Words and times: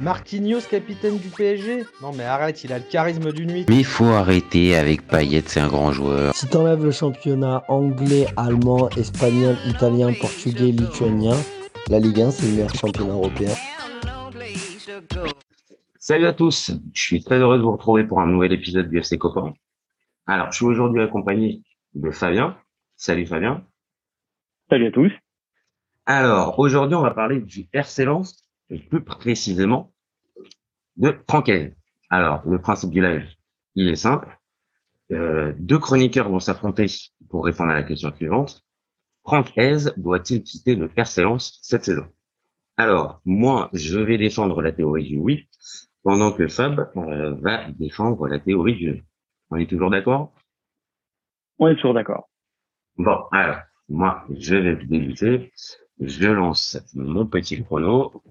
Marquinhos, 0.00 0.60
capitaine 0.70 1.18
du 1.18 1.28
PSG 1.28 1.84
Non 2.00 2.12
mais 2.12 2.22
arrête, 2.22 2.62
il 2.62 2.72
a 2.72 2.78
le 2.78 2.84
charisme 2.84 3.32
d'une 3.32 3.50
nuit. 3.50 3.66
Mais 3.68 3.78
il 3.78 3.84
faut 3.84 4.04
arrêter 4.04 4.76
avec 4.76 5.04
Payet, 5.08 5.42
c'est 5.44 5.58
un 5.58 5.66
grand 5.66 5.90
joueur. 5.90 6.32
Si 6.36 6.46
t'enlèves 6.46 6.84
le 6.84 6.92
championnat 6.92 7.64
anglais, 7.66 8.26
allemand, 8.36 8.88
espagnol, 8.90 9.56
italien, 9.66 10.12
portugais, 10.12 10.70
lituanien, 10.70 11.34
la 11.88 11.98
Ligue 11.98 12.20
1 12.20 12.30
c'est 12.30 12.46
le 12.46 12.52
meilleur 12.52 12.74
championnat 12.76 13.12
européen. 13.12 13.50
Salut 15.98 16.26
à 16.26 16.32
tous, 16.32 16.70
je 16.94 17.02
suis 17.02 17.24
très 17.24 17.38
heureux 17.38 17.58
de 17.58 17.62
vous 17.64 17.72
retrouver 17.72 18.04
pour 18.04 18.20
un 18.20 18.26
nouvel 18.26 18.52
épisode 18.52 18.88
du 18.88 18.98
FC 18.98 19.18
Copain. 19.18 19.52
Alors, 20.28 20.52
je 20.52 20.58
suis 20.58 20.66
aujourd'hui 20.66 21.02
accompagné 21.02 21.62
de 21.94 22.12
Fabien. 22.12 22.56
Salut 22.94 23.26
Fabien. 23.26 23.64
Salut 24.70 24.86
à 24.86 24.90
tous. 24.92 25.12
Alors, 26.06 26.56
aujourd'hui, 26.60 26.94
on 26.94 27.02
va 27.02 27.10
parler 27.10 27.40
du 27.40 27.68
RC 27.72 28.04
Lens, 28.04 28.47
et 28.70 28.78
plus 28.78 29.02
précisément 29.02 29.92
de 30.96 31.16
Francaise. 31.28 31.74
Alors, 32.10 32.42
le 32.46 32.60
principe 32.60 32.90
du 32.90 33.02
live, 33.02 33.26
il 33.74 33.88
est 33.88 33.96
simple. 33.96 34.28
Euh, 35.10 35.54
deux 35.58 35.78
chroniqueurs 35.78 36.28
vont 36.28 36.40
s'affronter 36.40 36.86
pour 37.30 37.44
répondre 37.44 37.70
à 37.70 37.74
la 37.74 37.82
question 37.82 38.14
suivante. 38.14 38.64
Franck 39.24 39.52
doit-il 39.96 40.42
quitter 40.42 40.74
le 40.74 40.90
Lens 41.18 41.58
cette 41.62 41.84
saison? 41.84 42.06
Alors, 42.76 43.20
moi, 43.24 43.68
je 43.72 43.98
vais 43.98 44.18
défendre 44.18 44.62
la 44.62 44.72
théorie 44.72 45.08
du 45.08 45.18
oui, 45.18 45.48
pendant 46.02 46.32
que 46.32 46.48
Fab 46.48 46.90
euh, 46.96 47.34
va 47.40 47.70
défendre 47.72 48.28
la 48.28 48.38
théorie 48.38 48.76
du 48.76 48.92
non. 48.92 49.00
On 49.50 49.56
est 49.56 49.68
toujours 49.68 49.90
d'accord? 49.90 50.32
On 51.58 51.68
est 51.68 51.74
toujours 51.74 51.94
d'accord. 51.94 52.28
Bon, 52.96 53.18
alors, 53.32 53.58
moi, 53.88 54.24
je 54.30 54.56
vais 54.56 54.76
débuter. 54.76 55.52
Je 56.00 56.28
lance 56.28 56.78
mon 56.94 57.26
petit 57.26 57.62
chrono. 57.62 58.22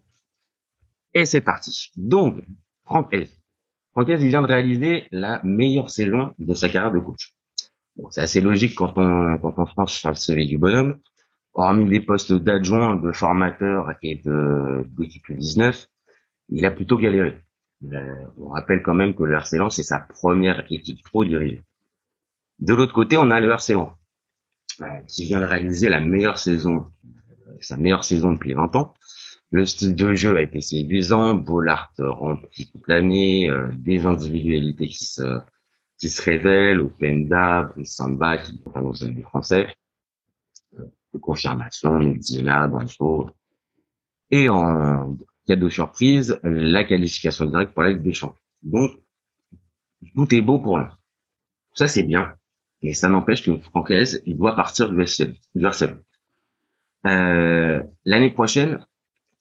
Et 1.17 1.26
c'est 1.26 1.41
parti. 1.41 1.91
Donc, 1.95 2.44
Franck 2.85 3.16
Franck 3.91 4.07
il 4.07 4.27
vient 4.27 4.44
de 4.44 4.48
réaliser 4.48 5.07
la 5.12 5.41
meilleure 5.43 5.90
saison 5.90 6.35
de 6.37 6.54
sa 6.54 6.70
carrière 6.70 6.91
de 6.91 6.99
coach. 6.99 7.34
Bon, 7.96 8.07
c'est 8.12 8.21
assez 8.21 8.40
logique 8.40 8.76
quand 8.76 8.93
on, 8.98 9.35
quand 9.40 9.55
on 9.57 9.65
franchit 9.65 10.07
le 10.07 10.13
CV 10.13 10.45
du 10.45 10.60
bonhomme. 10.60 10.99
Hormis 11.55 11.90
les 11.90 12.01
postes 12.01 12.34
d'adjoint, 12.34 12.98
de 12.98 13.12
formateur 13.12 13.95
et 14.04 14.18
de, 14.23 14.85
d'équipe 14.95 15.32
19, 15.32 15.88
il 16.49 16.63
a 16.68 16.70
plutôt 16.70 16.99
galéré. 16.99 17.41
on 18.38 18.49
rappelle 18.49 18.84
quand 18.84 18.93
même 18.93 19.15
que 19.15 19.23
le 19.23 19.34
RC 19.34 19.57
c'est 19.71 19.82
sa 19.82 19.98
première 19.98 20.71
équipe 20.71 21.01
pro 21.04 21.26
dirigée. 21.26 21.63
De 22.60 22.76
l'autre 22.76 22.93
côté, 22.93 23.18
on 23.18 23.32
a 23.32 23.40
le 23.40 23.49
RC 23.49 23.73
euh, 23.73 24.85
qui 25.07 25.26
vient 25.26 25.40
de 25.40 25.45
réaliser 25.45 25.90
la 25.90 25.99
meilleure 25.99 26.38
saison 26.38 26.85
sa 27.60 27.77
meilleure 27.77 28.04
saison 28.04 28.34
depuis 28.34 28.54
20 28.54 28.76
ans. 28.76 28.93
Le 29.51 29.65
style 29.65 29.95
de 29.95 30.13
jeu 30.13 30.35
a 30.35 30.41
été 30.41 30.59
séduisant, 30.59 31.34
Bollard 31.35 31.93
rempli 31.98 32.70
toute 32.70 32.87
l'année, 32.87 33.49
euh, 33.49 33.70
des 33.73 34.05
individualités 34.05 34.87
qui 34.87 35.05
se, 35.05 35.39
qui 35.98 36.09
se 36.09 36.21
révèlent, 36.21 36.81
Openda, 36.81 37.73
Samba, 37.85 38.39
qui 38.39 38.62
annonce 38.76 39.04
du 39.04 39.23
français, 39.23 39.73
euh, 40.77 40.85
confirmation, 41.21 41.98
Medina, 41.99 42.67
Bancho. 42.67 43.29
Et 44.31 44.49
en 44.49 45.17
cadeau 45.48 45.70
surprise, 45.70 46.39
la 46.43 46.84
qualification 46.84 47.45
directe 47.45 47.73
pour 47.73 47.84
la 47.84 47.91
Ligue 47.91 48.01
des 48.01 48.13
Champions. 48.13 48.41
Donc, 48.63 48.91
tout 50.13 50.35
est 50.35 50.41
beau 50.41 50.59
pour 50.59 50.77
là. 50.77 50.98
Ça, 51.73 51.87
c'est 51.87 52.04
bien. 52.04 52.35
Et 52.82 52.93
ça 52.93 53.07
n'empêche 53.07 53.43
que 53.43 53.57
Francaise, 53.59 54.21
il 54.26 54.37
doit 54.37 54.55
partir 54.55 54.89
du. 54.89 55.05
Du 55.55 55.65
euh, 57.05 57.84
l'année 58.05 58.32
prochaine, 58.32 58.85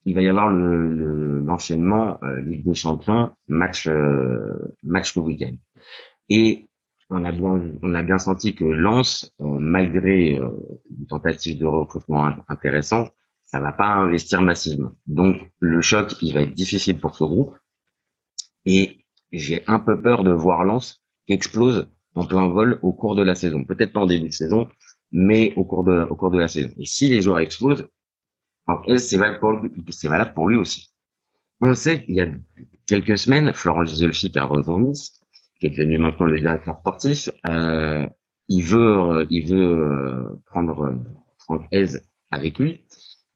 il 0.06 0.14
va 0.14 0.22
y 0.22 0.28
avoir 0.28 0.48
le 0.48 1.40
l'enchaînement 1.40 2.18
le, 2.22 2.28
euh, 2.28 2.40
Ligue 2.42 2.64
des 2.64 2.74
Champions, 2.74 3.32
match 3.48 3.86
euh, 3.86 4.74
match 4.82 5.14
le 5.16 5.22
week-end. 5.22 5.54
Et 6.28 6.68
on 7.10 7.24
a 7.24 7.32
bien 7.32 7.60
on 7.82 7.94
a 7.94 8.02
bien 8.02 8.18
senti 8.18 8.54
que 8.54 8.64
Lens, 8.64 9.30
malgré 9.38 10.36
une 10.36 11.06
tentative 11.08 11.58
de 11.58 11.66
recrutement 11.66 12.31
intéressant, 12.48 13.08
ça 13.44 13.60
va 13.60 13.72
pas 13.72 13.88
investir 13.88 14.42
massivement. 14.42 14.92
Donc 15.06 15.36
le 15.60 15.81
choc, 15.81 16.14
il 16.22 16.34
va 16.34 16.42
être 16.42 16.54
difficile 16.54 16.98
pour 16.98 17.14
ce 17.16 17.25
groupe. 17.25 17.56
Et 18.64 19.04
j'ai 19.32 19.62
un 19.69 19.78
peu 19.78 20.00
peur 20.00 20.25
de 20.25 20.32
voir 20.32 20.64
Lens 20.64 21.02
qui 21.26 21.32
explose 21.32 21.88
en 22.14 22.25
plein 22.25 22.48
vol 22.48 22.78
au 22.82 22.92
cours 22.92 23.14
de 23.14 23.22
la 23.22 23.34
saison. 23.34 23.64
Peut-être 23.64 23.92
pas 23.92 24.00
en 24.00 24.06
début 24.06 24.28
de 24.28 24.34
saison, 24.34 24.69
mais 25.12 25.52
au 25.56 25.64
cours 25.64 25.84
de, 25.84 26.06
au 26.10 26.16
cours 26.16 26.31
de 26.31 26.38
la 26.38 26.48
saison. 26.48 26.70
Et 26.78 26.86
si 26.86 27.08
les 27.08 27.22
joueurs 27.22 27.38
explosent, 27.41 27.86
c'est 28.97 29.16
valable, 29.16 29.38
pour 29.38 29.53
lui, 29.53 29.71
c'est 29.91 30.09
valable 30.09 30.34
pour 30.34 30.49
lui 30.49 30.56
aussi. 30.56 30.93
On 31.60 31.75
sait 31.75 32.04
qu'il 32.04 32.15
y 32.16 32.21
a 32.21 32.28
quelques 32.87 33.19
semaines, 33.19 33.49
a 33.49 34.44
rejoint 34.44 34.81
Nice, 34.81 35.21
qui 35.59 35.66
est 35.66 35.71
devenu 35.71 35.99
maintenant 35.99 36.27
le 36.27 36.38
directeur 36.38 36.78
sportif, 36.78 37.31
euh, 37.49 38.06
il 38.49 38.62
veut, 38.62 39.26
il 39.31 39.49
veut 39.49 39.56
euh, 39.56 40.43
prendre 40.47 40.84
euh, 40.84 40.99
Franck 41.38 41.66
Hez 41.72 41.99
avec 42.31 42.59
lui. 42.59 42.84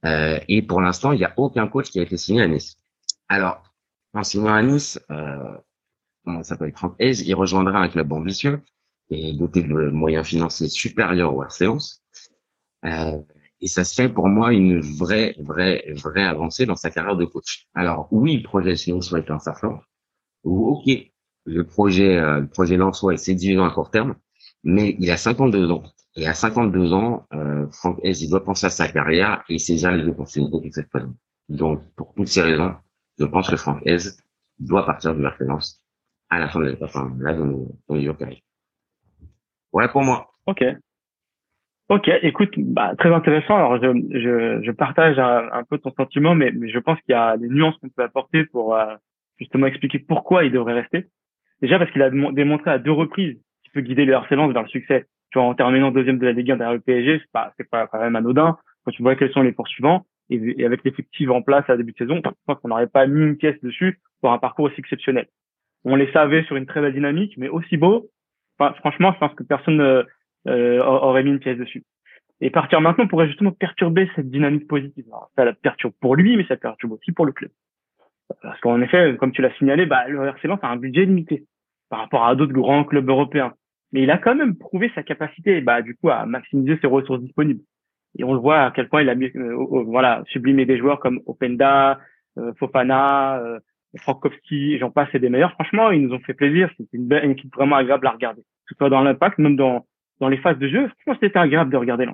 Euh, 0.05 0.39
et 0.47 0.61
pour 0.61 0.81
l'instant, 0.81 1.11
il 1.11 1.19
n'y 1.19 1.25
a 1.25 1.33
aucun 1.37 1.67
coach 1.67 1.89
qui 1.89 1.99
a 1.99 2.03
été 2.03 2.17
signé 2.17 2.41
à 2.41 2.47
Nice. 2.47 2.77
Alors, 3.29 3.63
en 4.13 4.23
signant 4.23 4.53
à 4.53 4.61
Nice, 4.61 4.99
euh, 5.11 5.57
comment 6.25 6.43
s'appelle 6.43 6.73
Franck 6.75 6.95
Hez, 6.99 7.23
il 7.23 7.33
rejoindra 7.35 7.79
un 7.79 7.89
club 7.89 8.11
ambitieux 8.11 8.61
et 9.09 9.33
doté 9.33 9.61
de 9.63 9.89
moyens 9.89 10.27
financiers 10.27 10.69
supérieurs 10.69 11.35
aux 11.35 11.47
séances. 11.49 12.01
Euh, 12.85 13.19
et 13.61 13.67
ça 13.67 13.83
se 13.83 13.93
fait 13.93 14.09
pour 14.09 14.27
moi 14.27 14.53
une 14.53 14.79
vraie, 14.79 15.35
vraie, 15.39 15.85
vraie 15.95 16.23
avancée 16.23 16.65
dans 16.65 16.75
sa 16.75 16.89
carrière 16.89 17.15
de 17.15 17.25
coach. 17.25 17.67
Alors 17.75 18.07
oui, 18.11 18.37
le 18.37 18.43
projet 18.43 18.75
soit 18.75 19.19
est 19.19 19.31
un 19.31 19.39
certain. 19.39 19.79
Ok, 20.43 20.89
le 21.45 21.63
projet, 21.63 22.17
euh, 22.17 22.41
le 22.41 22.47
projet 22.47 22.77
Lançois 22.77 23.13
est 23.13 23.17
séduisant 23.17 23.65
à 23.65 23.71
court 23.71 23.91
terme, 23.91 24.15
mais 24.63 24.95
il 24.99 25.09
a 25.11 25.17
52 25.17 25.71
ans. 25.71 25.83
Et 26.15 26.27
à 26.27 26.33
52 26.33 26.93
ans, 26.93 27.25
euh, 27.33 27.67
Franck 27.71 27.99
Hez, 28.03 28.23
il 28.23 28.29
doit 28.29 28.43
penser 28.43 28.65
à 28.65 28.69
sa 28.69 28.87
carrière 28.87 29.43
et 29.47 29.59
saisir 29.59 29.91
les 29.91 30.07
opportunités 30.07 30.61
qui 30.61 30.73
cette 30.73 30.89
présente. 30.89 31.15
Donc, 31.47 31.81
pour 31.95 32.13
toutes 32.15 32.27
ces 32.27 32.41
raisons, 32.41 32.75
je 33.17 33.25
pense 33.25 33.49
que 33.49 33.55
Franck 33.55 33.81
Hez 33.85 33.97
doit 34.59 34.85
partir 34.85 35.13
la 35.13 35.31
finance 35.31 35.81
à 36.29 36.39
la 36.39 36.49
fin 36.49 36.59
de 36.59 36.65
l'état, 36.65 36.85
enfin, 36.85 37.13
là, 37.19 37.33
dans, 37.33 37.67
dans 37.87 37.95
le. 37.95 38.15
Ouais, 39.73 39.87
pour 39.89 40.01
moi. 40.01 40.33
Ok. 40.47 40.63
Ok, 41.91 42.09
écoute, 42.21 42.53
bah, 42.57 42.93
très 42.97 43.13
intéressant. 43.13 43.57
Alors, 43.57 43.75
je, 43.75 44.17
je, 44.17 44.63
je 44.63 44.71
partage 44.71 45.19
un, 45.19 45.61
peu 45.69 45.77
ton 45.77 45.91
sentiment, 45.91 46.35
mais, 46.35 46.53
mais 46.53 46.69
je 46.69 46.79
pense 46.79 46.97
qu'il 47.01 47.11
y 47.11 47.17
a 47.17 47.35
des 47.35 47.49
nuances 47.49 47.75
qu'on 47.79 47.89
peut 47.89 48.03
apporter 48.03 48.45
pour 48.45 48.77
euh, 48.77 48.95
justement 49.39 49.67
expliquer 49.67 49.99
pourquoi 49.99 50.45
il 50.45 50.53
devrait 50.53 50.71
rester. 50.71 51.07
Déjà 51.61 51.79
parce 51.79 51.91
qu'il 51.91 52.01
a 52.01 52.09
démontré 52.09 52.71
à 52.71 52.79
deux 52.79 52.93
reprises 52.93 53.37
qu'il 53.63 53.73
peut 53.73 53.81
guider 53.81 54.05
le 54.05 54.13
harcèlement 54.13 54.47
vers 54.47 54.61
le 54.61 54.69
succès. 54.69 55.05
Tu 55.31 55.37
vois, 55.37 55.49
en 55.49 55.53
terminant 55.53 55.91
deuxième 55.91 56.17
de 56.17 56.25
la 56.25 56.31
Ligue 56.31 56.51
1 56.51 56.55
derrière 56.55 56.75
le 56.75 56.79
PSG, 56.79 57.19
c'est 57.19 57.31
pas, 57.33 57.51
c'est 57.57 57.69
pas 57.69 57.87
quand 57.87 57.99
même 57.99 58.15
anodin. 58.15 58.57
Quand 58.85 58.91
tu 58.91 59.03
vois 59.03 59.17
quels 59.17 59.33
sont 59.33 59.41
les 59.41 59.51
poursuivants 59.51 60.05
et, 60.29 60.61
et 60.61 60.65
avec 60.65 60.85
l'effectif 60.85 61.29
en 61.29 61.41
place 61.41 61.69
à 61.69 61.75
début 61.75 61.91
de 61.91 61.97
saison, 61.97 62.21
je 62.23 62.29
pense 62.47 62.57
qu'on 62.61 62.69
n'aurait 62.69 62.87
pas 62.87 63.05
mis 63.05 63.21
une 63.21 63.35
pièce 63.35 63.59
dessus 63.63 63.99
pour 64.21 64.31
un 64.31 64.37
parcours 64.37 64.63
aussi 64.63 64.79
exceptionnel. 64.79 65.27
On 65.83 65.97
les 65.97 66.09
savait 66.13 66.43
sur 66.43 66.55
une 66.55 66.67
très 66.67 66.79
belle 66.79 66.93
dynamique, 66.93 67.33
mais 67.35 67.49
aussi 67.49 67.75
beau, 67.75 68.07
franchement, 68.77 69.11
je 69.11 69.19
pense 69.19 69.33
que 69.33 69.43
personne 69.43 69.81
euh, 69.81 70.03
euh, 70.47 70.83
aurait 70.83 71.23
mis 71.23 71.31
une 71.31 71.39
pièce 71.39 71.57
dessus. 71.57 71.83
Et 72.39 72.49
partir 72.49 72.81
maintenant 72.81 73.07
pourrait 73.07 73.27
justement 73.27 73.51
perturber 73.51 74.09
cette 74.15 74.29
dynamique 74.29 74.67
positive. 74.67 75.05
ça 75.35 75.45
la 75.45 75.53
perturbe 75.53 75.93
pour 76.01 76.15
lui, 76.15 76.37
mais 76.37 76.45
ça 76.45 76.57
perturbe 76.57 76.93
aussi 76.93 77.11
pour 77.11 77.25
le 77.25 77.31
club. 77.31 77.51
Parce 78.41 78.59
qu'en 78.61 78.81
effet, 78.81 79.15
comme 79.19 79.31
tu 79.31 79.41
l'as 79.41 79.53
signalé, 79.57 79.85
bah, 79.85 80.07
le 80.07 80.25
RC 80.25 80.47
Lens 80.47 80.59
a 80.63 80.69
un 80.69 80.77
budget 80.77 81.05
limité 81.05 81.45
par 81.89 81.99
rapport 81.99 82.25
à 82.25 82.35
d'autres 82.35 82.53
grands 82.53 82.83
clubs 82.83 83.07
européens. 83.07 83.53
Mais 83.91 84.03
il 84.03 84.09
a 84.09 84.17
quand 84.17 84.33
même 84.33 84.55
prouvé 84.55 84.91
sa 84.95 85.03
capacité, 85.03 85.61
bah, 85.61 85.81
du 85.81 85.95
coup, 85.95 86.09
à 86.09 86.25
maximiser 86.25 86.79
ses 86.81 86.87
ressources 86.87 87.21
disponibles. 87.21 87.61
Et 88.17 88.23
on 88.23 88.33
le 88.33 88.39
voit 88.39 88.61
à 88.61 88.71
quel 88.71 88.89
point 88.89 89.03
il 89.03 89.09
a 89.09 89.13
euh, 89.13 89.83
voilà, 89.85 90.23
sublimé 90.27 90.65
des 90.65 90.77
joueurs 90.77 90.99
comme 90.99 91.21
Openda, 91.27 91.99
Fofana, 92.57 93.41
Frankowski, 93.97 94.77
j'en 94.79 94.89
passe, 94.89 95.09
et 95.13 95.19
des 95.19 95.29
meilleurs. 95.29 95.51
Franchement, 95.53 95.91
ils 95.91 96.01
nous 96.01 96.13
ont 96.13 96.19
fait 96.19 96.33
plaisir. 96.33 96.69
C'était 96.77 96.97
une, 96.97 97.07
belle, 97.07 97.29
équipe 97.31 97.53
vraiment 97.53 97.75
agréable 97.75 98.07
à 98.07 98.11
regarder. 98.11 98.41
Que 98.41 98.73
ce 98.73 98.75
soit 98.75 98.89
dans 98.89 99.01
l'impact, 99.01 99.37
même 99.37 99.55
dans, 99.55 99.85
dans 100.21 100.29
les 100.29 100.37
phases 100.37 100.57
de 100.57 100.69
jeu. 100.69 100.87
Franchement, 100.87 101.19
c'était 101.21 101.37
agréable 101.37 101.71
de 101.71 101.77
regarder 101.77 102.05
là. 102.05 102.13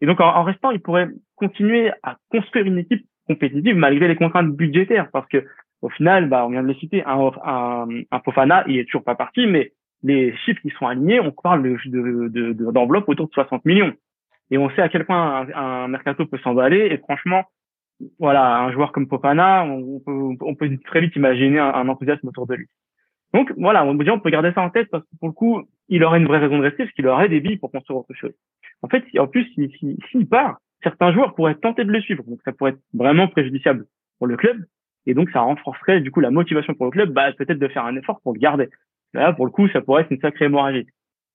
Et 0.00 0.06
donc, 0.06 0.20
en, 0.20 0.42
restant, 0.44 0.70
ils 0.70 0.80
pourraient 0.80 1.08
continuer 1.36 1.90
à 2.02 2.16
construire 2.30 2.66
une 2.66 2.78
équipe 2.78 3.04
compétitive 3.26 3.76
malgré 3.76 4.06
les 4.06 4.16
contraintes 4.16 4.52
budgétaires. 4.52 5.10
Parce 5.12 5.26
que, 5.28 5.44
au 5.80 5.88
final, 5.88 6.28
bah, 6.28 6.46
on 6.46 6.50
vient 6.50 6.62
de 6.62 6.68
les 6.68 6.78
citer, 6.78 7.04
un, 7.04 7.30
un, 7.44 7.88
un 8.10 8.20
Fofana, 8.20 8.64
il 8.68 8.78
est 8.78 8.84
toujours 8.84 9.02
pas 9.02 9.16
parti, 9.16 9.46
mais 9.46 9.72
les 10.04 10.36
chiffres 10.38 10.60
qui 10.60 10.70
sont 10.70 10.86
alignés, 10.86 11.20
on 11.20 11.32
parle 11.32 11.62
de, 11.62 12.28
de, 12.28 12.52
d'enveloppe 12.70 13.08
autour 13.08 13.28
de 13.28 13.32
60 13.32 13.64
millions. 13.64 13.92
Et 14.50 14.58
on 14.58 14.68
sait 14.70 14.82
à 14.82 14.88
quel 14.88 15.06
point 15.06 15.46
un, 15.54 15.84
un 15.84 15.88
mercato 15.88 16.26
peut 16.26 16.38
s'emballer. 16.38 16.88
Et 16.90 16.98
franchement, 16.98 17.44
voilà, 18.18 18.58
un 18.60 18.72
joueur 18.72 18.92
comme 18.92 19.08
Popana, 19.08 19.64
on 19.64 20.00
peut, 20.00 20.36
on 20.40 20.54
peut 20.54 20.70
très 20.84 21.00
vite 21.00 21.16
imaginer 21.16 21.58
un, 21.58 21.88
enthousiasme 21.88 22.28
autour 22.28 22.46
de 22.46 22.54
lui. 22.54 22.66
Donc 23.34 23.52
voilà, 23.56 23.84
on 23.84 23.96
peut 23.96 24.30
garder 24.30 24.52
ça 24.52 24.62
en 24.62 24.70
tête 24.70 24.88
parce 24.90 25.04
que 25.04 25.16
pour 25.18 25.28
le 25.28 25.32
coup, 25.34 25.62
il 25.92 26.02
aurait 26.04 26.18
une 26.18 26.26
vraie 26.26 26.38
raison 26.38 26.58
de 26.58 26.62
rester 26.62 26.84
parce 26.84 26.92
qu'il 26.94 27.06
aurait 27.06 27.28
des 27.28 27.40
billes 27.40 27.58
pour 27.58 27.70
construire 27.70 28.00
autre 28.00 28.14
chose. 28.14 28.32
En 28.80 28.88
fait, 28.88 29.04
en 29.18 29.26
plus, 29.26 29.44
s'il 29.54 30.28
part, 30.28 30.58
certains 30.82 31.12
joueurs 31.12 31.34
pourraient 31.34 31.54
tenter 31.54 31.84
de 31.84 31.92
le 31.92 32.00
suivre, 32.00 32.24
donc 32.24 32.40
ça 32.44 32.52
pourrait 32.52 32.72
être 32.72 32.80
vraiment 32.94 33.28
préjudiciable 33.28 33.84
pour 34.18 34.26
le 34.26 34.36
club 34.36 34.64
Et 35.06 35.14
donc, 35.14 35.30
ça 35.30 35.40
renforcerait 35.40 36.00
du 36.00 36.10
coup 36.10 36.20
la 36.20 36.30
motivation 36.30 36.74
pour 36.74 36.86
le 36.86 36.92
club, 36.92 37.10
bah, 37.10 37.32
peut-être 37.32 37.58
de 37.58 37.68
faire 37.68 37.84
un 37.84 37.96
effort 37.96 38.20
pour 38.22 38.32
le 38.32 38.40
garder. 38.40 38.68
Là, 39.12 39.32
pour 39.32 39.44
le 39.44 39.52
coup, 39.52 39.68
ça 39.68 39.82
pourrait 39.82 40.02
être 40.02 40.10
une 40.10 40.20
sacrée 40.20 40.46
hémorragie. 40.46 40.86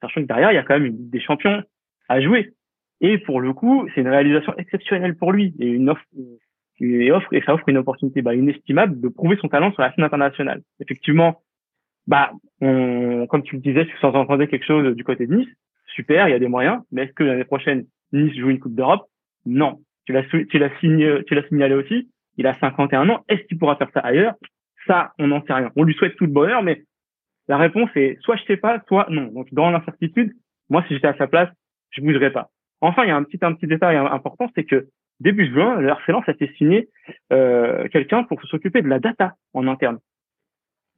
Sachant 0.01 0.21
que 0.21 0.27
derrière, 0.27 0.51
il 0.51 0.55
y 0.55 0.59
a 0.59 0.63
quand 0.63 0.79
même 0.79 1.09
des 1.09 1.19
champions 1.19 1.63
à 2.09 2.21
jouer. 2.21 2.53
Et 3.01 3.19
pour 3.19 3.39
le 3.39 3.53
coup, 3.53 3.87
c'est 3.93 4.01
une 4.01 4.07
réalisation 4.07 4.55
exceptionnelle 4.57 5.15
pour 5.15 5.31
lui 5.31 5.53
et 5.59 5.67
une 5.67 5.89
offre 5.89 6.03
et 6.79 7.41
ça 7.45 7.53
offre 7.53 7.69
une 7.69 7.77
opportunité 7.77 8.21
bah, 8.21 8.35
inestimable 8.35 8.99
de 8.99 9.07
prouver 9.07 9.37
son 9.37 9.47
talent 9.47 9.71
sur 9.71 9.81
la 9.81 9.93
scène 9.93 10.03
internationale. 10.03 10.61
Effectivement, 10.79 11.41
bah, 12.07 12.31
comme 12.59 13.43
tu 13.43 13.55
le 13.55 13.61
disais, 13.61 13.85
tu 13.85 14.05
entendais 14.05 14.47
quelque 14.47 14.65
chose 14.65 14.95
du 14.95 15.03
côté 15.03 15.27
de 15.27 15.35
Nice. 15.35 15.49
Super, 15.87 16.27
il 16.27 16.31
y 16.31 16.35
a 16.35 16.39
des 16.39 16.47
moyens. 16.47 16.81
Mais 16.91 17.03
est-ce 17.03 17.13
que 17.13 17.23
l'année 17.23 17.43
prochaine, 17.43 17.85
Nice 18.13 18.35
joue 18.37 18.49
une 18.49 18.59
Coupe 18.59 18.75
d'Europe? 18.75 19.07
Non. 19.45 19.79
Tu 20.05 20.13
l'as, 20.13 20.23
tu 20.23 20.57
l'as 20.57 20.79
signé, 20.79 21.23
tu 21.27 21.35
l'as 21.35 21.47
signalé 21.47 21.75
aussi. 21.75 22.09
Il 22.37 22.47
a 22.47 22.53
51 22.59 23.09
ans. 23.09 23.25
Est-ce 23.27 23.43
qu'il 23.43 23.57
pourra 23.57 23.75
faire 23.75 23.89
ça 23.93 23.99
ailleurs? 23.99 24.35
Ça, 24.85 25.11
on 25.19 25.27
n'en 25.27 25.43
sait 25.45 25.53
rien. 25.53 25.71
On 25.75 25.83
lui 25.83 25.93
souhaite 25.95 26.15
tout 26.15 26.25
le 26.25 26.31
bonheur, 26.31 26.63
mais 26.63 26.83
la 27.47 27.57
réponse 27.57 27.89
est 27.95 28.17
soit 28.21 28.35
je 28.37 28.43
sais 28.43 28.57
pas, 28.57 28.81
soit 28.87 29.07
non. 29.09 29.27
Donc 29.27 29.53
dans 29.53 29.69
l'incertitude, 29.69 30.33
moi 30.69 30.83
si 30.87 30.93
j'étais 30.93 31.07
à 31.07 31.17
sa 31.17 31.27
place, 31.27 31.49
je 31.91 32.01
bougerais 32.01 32.31
pas. 32.31 32.49
Enfin, 32.81 33.03
il 33.03 33.07
y 33.07 33.11
a 33.11 33.15
un 33.15 33.23
petit 33.23 33.67
détail 33.67 33.97
important, 33.97 34.49
c'est 34.55 34.65
que 34.65 34.87
début 35.19 35.51
juin, 35.51 35.79
le 35.79 35.89
harcèlement 35.89 36.23
ça 36.25 36.33
euh, 37.33 37.87
quelqu'un 37.89 38.23
pour 38.23 38.41
s'occuper 38.43 38.81
de 38.81 38.87
la 38.87 38.99
data 38.99 39.33
en 39.53 39.67
interne. 39.67 39.99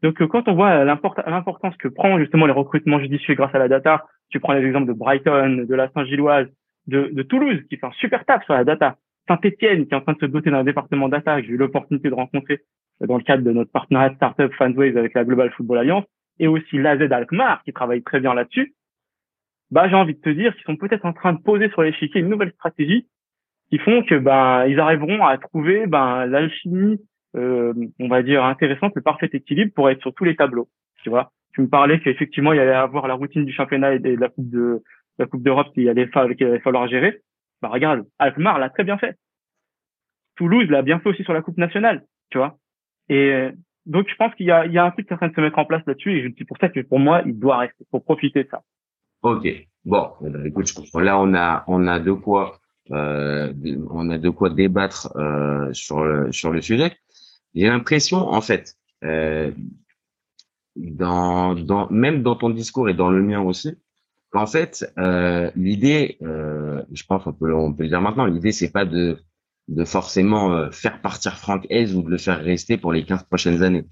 Donc 0.01 0.21
euh, 0.21 0.27
quand 0.27 0.47
on 0.47 0.55
voit 0.55 0.83
l'importance 0.85 1.75
que 1.77 1.87
prend 1.87 2.17
justement 2.19 2.45
les 2.45 2.53
recrutements 2.53 2.99
judicieux 2.99 3.35
grâce 3.35 3.53
à 3.53 3.59
la 3.59 3.67
data, 3.67 4.05
tu 4.29 4.39
prends 4.39 4.53
les 4.53 4.65
exemples 4.65 4.87
de 4.87 4.93
Brighton, 4.93 5.65
de 5.67 5.75
la 5.75 5.89
Saint-Gilloise, 5.91 6.47
de, 6.87 7.21
Toulouse 7.23 7.61
qui 7.69 7.77
fait 7.77 7.85
un 7.85 7.91
super 7.93 8.25
taf 8.25 8.43
sur 8.45 8.53
la 8.53 8.63
data, 8.63 8.97
Saint-Etienne 9.27 9.85
qui 9.85 9.93
est 9.93 9.97
en 9.97 10.01
train 10.01 10.13
de 10.13 10.19
se 10.19 10.25
doter 10.25 10.51
d'un 10.51 10.63
département 10.63 11.09
data 11.09 11.39
que 11.41 11.47
j'ai 11.47 11.53
eu 11.53 11.57
l'opportunité 11.57 12.09
de 12.09 12.15
rencontrer 12.15 12.61
dans 13.01 13.17
le 13.17 13.23
cadre 13.23 13.43
de 13.43 13.51
notre 13.51 13.71
partenariat 13.71 14.13
startup 14.15 14.53
Fundways 14.53 14.97
avec 14.97 15.13
la 15.13 15.23
Global 15.23 15.51
Football 15.51 15.79
Alliance 15.79 16.05
et 16.39 16.47
aussi 16.47 16.77
l'AZ 16.77 17.11
Alkmaar 17.11 17.63
qui 17.63 17.73
travaille 17.73 18.01
très 18.01 18.19
bien 18.19 18.33
là-dessus, 18.33 18.73
bah 19.71 19.87
j'ai 19.87 19.95
envie 19.95 20.15
de 20.15 20.21
te 20.21 20.29
dire 20.29 20.55
qu'ils 20.55 20.63
sont 20.63 20.77
peut-être 20.77 21.05
en 21.05 21.13
train 21.13 21.33
de 21.33 21.41
poser 21.41 21.69
sur 21.69 21.83
l'échiquier 21.83 22.21
une 22.21 22.29
nouvelle 22.29 22.51
stratégie 22.53 23.07
qui 23.69 23.77
font 23.77 24.03
que 24.03 24.15
ben 24.15 24.65
ils 24.65 24.79
arriveront 24.79 25.25
à 25.25 25.37
trouver 25.37 25.85
ben 25.85 26.25
l'alchimie 26.25 26.99
euh, 27.35 27.73
on 27.99 28.07
va 28.07 28.23
dire 28.23 28.43
intéressante 28.43 28.93
le 28.95 29.01
parfait 29.01 29.29
équilibre 29.33 29.71
pour 29.73 29.89
être 29.89 30.01
sur 30.01 30.13
tous 30.13 30.23
les 30.23 30.35
tableaux 30.35 30.67
tu 31.03 31.09
vois 31.09 31.31
tu 31.53 31.61
me 31.61 31.67
parlais 31.67 31.99
qu'effectivement 31.99 32.53
il 32.53 32.59
allait 32.59 32.71
avoir 32.71 33.07
la 33.07 33.13
routine 33.13 33.45
du 33.45 33.53
championnat 33.53 33.93
et 33.93 33.99
de 33.99 34.15
la 34.15 34.29
coupe 34.29 34.49
de 34.49 34.83
la 35.17 35.25
coupe 35.25 35.43
d'Europe 35.43 35.73
qu'il 35.73 35.87
allait, 35.89 36.09
qu'il 36.09 36.47
allait 36.47 36.59
falloir 36.59 36.87
gérer 36.87 37.21
bah 37.61 37.69
regarde 37.69 38.05
Alkmaar 38.17 38.59
l'a 38.59 38.69
très 38.69 38.83
bien 38.83 38.97
fait 38.97 39.15
Toulouse 40.35 40.69
l'a 40.69 40.81
bien 40.81 40.99
fait 40.99 41.09
aussi 41.09 41.23
sur 41.23 41.33
la 41.33 41.41
coupe 41.41 41.57
nationale 41.57 42.03
tu 42.29 42.37
vois 42.37 42.57
et 43.09 43.49
donc 43.85 44.07
je 44.07 44.15
pense 44.15 44.33
qu'il 44.35 44.45
y 44.45 44.51
a, 44.51 44.65
y 44.67 44.77
a 44.77 44.85
un 44.85 44.91
truc 44.91 45.07
qui 45.07 45.13
est 45.13 45.15
en 45.15 45.17
train 45.17 45.29
de 45.29 45.35
se 45.35 45.41
mettre 45.41 45.57
en 45.57 45.65
place 45.65 45.83
là-dessus 45.87 46.17
et 46.17 46.35
c'est 46.37 46.45
pour 46.45 46.57
ça 46.57 46.69
que 46.69 46.79
pour 46.81 46.99
moi 46.99 47.23
il 47.25 47.37
doit 47.37 47.57
rester 47.57 47.85
pour 47.91 48.03
profiter 48.03 48.43
de 48.43 48.49
ça. 48.49 48.61
Ok. 49.23 49.47
Bon, 49.83 50.11
eh 50.25 50.29
ben, 50.29 50.45
écoute, 50.45 50.67
je 50.67 50.75
comprends. 50.75 50.99
Là 50.99 51.19
on 51.19 51.33
a 51.33 51.63
on 51.67 51.87
a 51.87 51.99
de 51.99 52.11
quoi 52.11 52.59
euh, 52.91 53.53
on 53.89 54.09
a 54.09 54.17
de 54.17 54.29
quoi 54.29 54.49
débattre 54.49 55.15
euh, 55.15 55.71
sur 55.73 56.03
le, 56.03 56.31
sur 56.31 56.51
le 56.51 56.61
sujet. 56.61 56.91
J'ai 57.55 57.67
l'impression 57.67 58.17
en 58.17 58.41
fait 58.41 58.75
euh, 59.03 59.51
dans 60.75 61.55
dans 61.55 61.89
même 61.89 62.23
dans 62.23 62.35
ton 62.35 62.49
discours 62.49 62.89
et 62.89 62.93
dans 62.93 63.09
le 63.09 63.21
mien 63.21 63.41
aussi 63.41 63.75
qu'en 64.29 64.45
fait 64.45 64.85
euh, 64.97 65.49
l'idée 65.55 66.17
euh, 66.21 66.83
je 66.91 67.03
pense 67.03 67.23
qu'on 67.23 67.33
peut 67.33 67.53
on 67.53 67.73
peut 67.73 67.83
le 67.83 67.89
dire 67.89 68.01
maintenant 68.01 68.25
l'idée 68.25 68.51
c'est 68.51 68.71
pas 68.71 68.85
de 68.85 69.17
de 69.69 69.85
forcément 69.85 70.51
euh, 70.53 70.71
faire 70.71 71.01
partir 71.01 71.37
Franck 71.37 71.65
Hez 71.69 71.93
ou 71.93 72.01
de 72.01 72.09
le 72.09 72.17
faire 72.17 72.39
rester 72.43 72.77
pour 72.77 72.91
les 72.91 73.05
15 73.05 73.23
prochaines 73.23 73.63
années. 73.63 73.85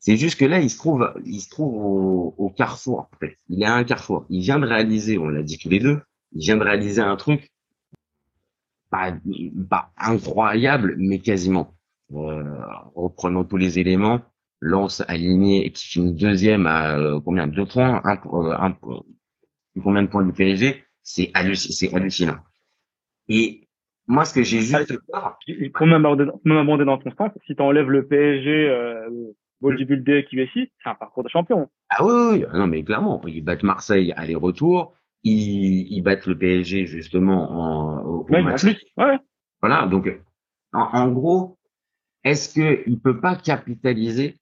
C'est 0.00 0.16
juste 0.16 0.38
que 0.40 0.44
là, 0.44 0.58
il 0.60 0.70
se 0.70 0.78
trouve, 0.78 1.12
il 1.24 1.40
se 1.40 1.50
trouve 1.50 1.74
au, 1.74 2.34
au 2.36 2.50
carrefour. 2.50 3.00
En 3.00 3.16
fait. 3.20 3.36
Il 3.48 3.62
est 3.62 3.66
à 3.66 3.74
un 3.74 3.84
carrefour. 3.84 4.26
Il 4.30 4.40
vient 4.40 4.58
de 4.58 4.66
réaliser, 4.66 5.18
on 5.18 5.28
l'a 5.28 5.42
dit 5.42 5.58
tous 5.58 5.68
les 5.68 5.78
deux, 5.78 6.00
il 6.32 6.40
vient 6.40 6.56
de 6.56 6.64
réaliser 6.64 7.00
un 7.00 7.16
truc 7.16 7.50
pas, 8.90 9.14
pas 9.70 9.92
incroyable, 9.96 10.96
mais 10.98 11.18
quasiment. 11.18 11.74
Euh, 12.14 12.42
reprenant 12.94 13.44
tous 13.44 13.56
les 13.56 13.78
éléments, 13.78 14.20
lance 14.60 15.02
aligné 15.08 15.66
et 15.66 15.72
qui 15.72 15.86
finit 15.88 16.12
deuxième 16.12 16.66
à 16.66 16.98
euh, 16.98 17.20
combien? 17.20 17.46
Deux 17.46 17.64
points, 17.64 18.02
un, 18.04 18.16
euh, 18.32 18.52
un, 18.58 18.76
combien 19.82 20.02
de 20.02 20.08
points 20.08 20.24
du 20.24 20.32
PSG, 20.32 20.84
c'est 21.02 21.30
hallucinant. 21.34 22.36
Et 23.28 23.68
moi, 24.06 24.24
ce 24.24 24.34
que 24.34 24.42
j'ai 24.42 24.60
juste 24.60 24.98
peur. 25.10 25.38
Pour 25.74 25.86
m'aborder 25.86 26.84
dans 26.84 26.98
ton 26.98 27.10
sens, 27.16 27.30
si 27.46 27.56
tu 27.56 27.62
enlèves 27.62 27.88
le 27.88 28.06
PSG, 28.06 28.50
euh, 28.68 29.08
bodybuilder 29.60 30.26
qui 30.28 30.36
ici, 30.36 30.70
c'est 30.82 30.90
un 30.90 30.94
parcours 30.94 31.22
de 31.22 31.28
champion. 31.28 31.70
Ah 31.88 32.04
oui, 32.04 32.12
oui, 32.32 32.44
non, 32.52 32.66
mais 32.66 32.82
clairement, 32.82 33.22
ils 33.26 33.42
battent 33.42 33.62
Marseille 33.62 34.12
aller-retour, 34.16 34.94
ils, 35.22 35.86
ils 35.90 36.02
battent 36.02 36.26
le 36.26 36.36
PSG 36.36 36.86
justement 36.86 37.50
en, 37.50 38.04
au, 38.04 38.26
ouais, 38.28 38.42
match. 38.42 38.62
Plus, 38.62 38.84
ouais. 38.98 39.18
Voilà, 39.62 39.86
donc 39.86 40.10
en, 40.72 40.80
en 40.80 41.08
gros, 41.08 41.58
est-ce 42.24 42.54
que 42.54 42.82
il 42.86 43.00
peut 43.00 43.20
pas 43.20 43.36
capitaliser 43.36 44.36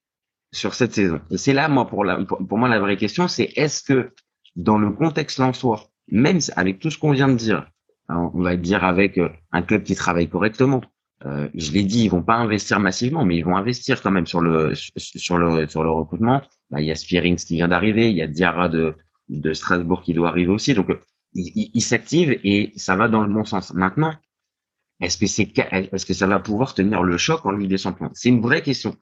sur 0.51 0.73
cette 0.73 0.93
saison? 0.93 1.21
C'est 1.35 1.53
là, 1.53 1.67
moi, 1.67 1.87
pour, 1.87 2.03
la, 2.03 2.23
pour, 2.23 2.57
moi, 2.57 2.69
la 2.69 2.79
vraie 2.79 2.97
question, 2.97 3.27
c'est 3.27 3.51
est-ce 3.55 3.83
que 3.83 4.13
dans 4.55 4.77
le 4.77 4.91
contexte 4.91 5.39
lensois, 5.39 5.89
même 6.09 6.39
avec 6.55 6.79
tout 6.79 6.89
ce 6.89 6.97
qu'on 6.97 7.11
vient 7.11 7.29
de 7.29 7.35
dire, 7.35 7.69
on 8.09 8.41
va 8.41 8.57
dire 8.57 8.83
avec 8.83 9.17
euh, 9.17 9.29
un 9.51 9.61
club 9.61 9.83
qui 9.83 9.95
travaille 9.95 10.27
correctement. 10.27 10.81
Euh, 11.25 11.47
je 11.53 11.71
l'ai 11.71 11.83
dit, 11.83 12.05
ils 12.05 12.09
vont 12.09 12.23
pas 12.23 12.35
investir 12.35 12.79
massivement, 12.79 13.23
mais 13.25 13.37
ils 13.37 13.45
vont 13.45 13.55
investir 13.55 14.01
quand 14.01 14.11
même 14.11 14.25
sur 14.25 14.41
le 14.41 14.73
sur 14.75 15.37
le 15.37 15.67
sur 15.67 15.83
le 15.83 15.89
recrutement. 15.89 16.41
Bah, 16.71 16.81
il 16.81 16.87
y 16.87 16.91
a 16.91 16.95
Spearings 16.95 17.37
qui 17.37 17.55
vient 17.55 17.67
d'arriver, 17.67 18.09
il 18.09 18.17
y 18.17 18.21
a 18.21 18.27
Diarra 18.27 18.69
de 18.69 18.95
de 19.29 19.53
Strasbourg 19.53 20.01
qui 20.01 20.13
doit 20.13 20.29
arriver 20.29 20.51
aussi. 20.51 20.73
Donc 20.73 20.87
il, 21.33 21.69
il, 21.73 21.81
s'active 21.81 22.37
et 22.43 22.73
ça 22.75 22.95
va 22.95 23.07
dans 23.07 23.21
le 23.21 23.31
bon 23.31 23.45
sens. 23.45 23.73
Maintenant, 23.73 24.13
est-ce 25.01 25.17
que 25.17 25.27
c'est 25.27 25.51
est-ce 25.57 26.05
que 26.05 26.13
ça 26.13 26.27
va 26.27 26.39
pouvoir 26.39 26.73
tenir 26.73 27.03
le 27.03 27.17
choc 27.17 27.45
en 27.45 27.51
Ligue 27.51 27.69
des 27.69 27.77
Champions? 27.77 28.11
C'est 28.13 28.29
une 28.29 28.41
vraie 28.41 28.61
question. 28.61 28.95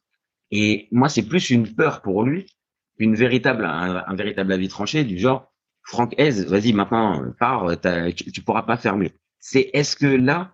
Et 0.51 0.87
moi, 0.91 1.09
c'est 1.09 1.23
plus 1.23 1.49
une 1.49 1.75
peur 1.75 2.01
pour 2.01 2.23
lui, 2.23 2.47
une 2.97 3.15
véritable 3.15 3.65
un, 3.65 4.15
véritable 4.15 4.51
avis 4.51 4.67
tranché 4.67 5.03
du 5.03 5.17
genre 5.19 5.51
Franck 5.83 6.13
Hez, 6.17 6.45
vas-y 6.45 6.73
maintenant, 6.73 7.23
pars, 7.39 7.67
tu, 8.15 8.31
tu 8.31 8.41
pourras 8.41 8.63
pas 8.63 8.77
fermer. 8.77 9.11
C'est 9.39 9.69
est-ce 9.73 9.95
que 9.95 10.05
là, 10.05 10.51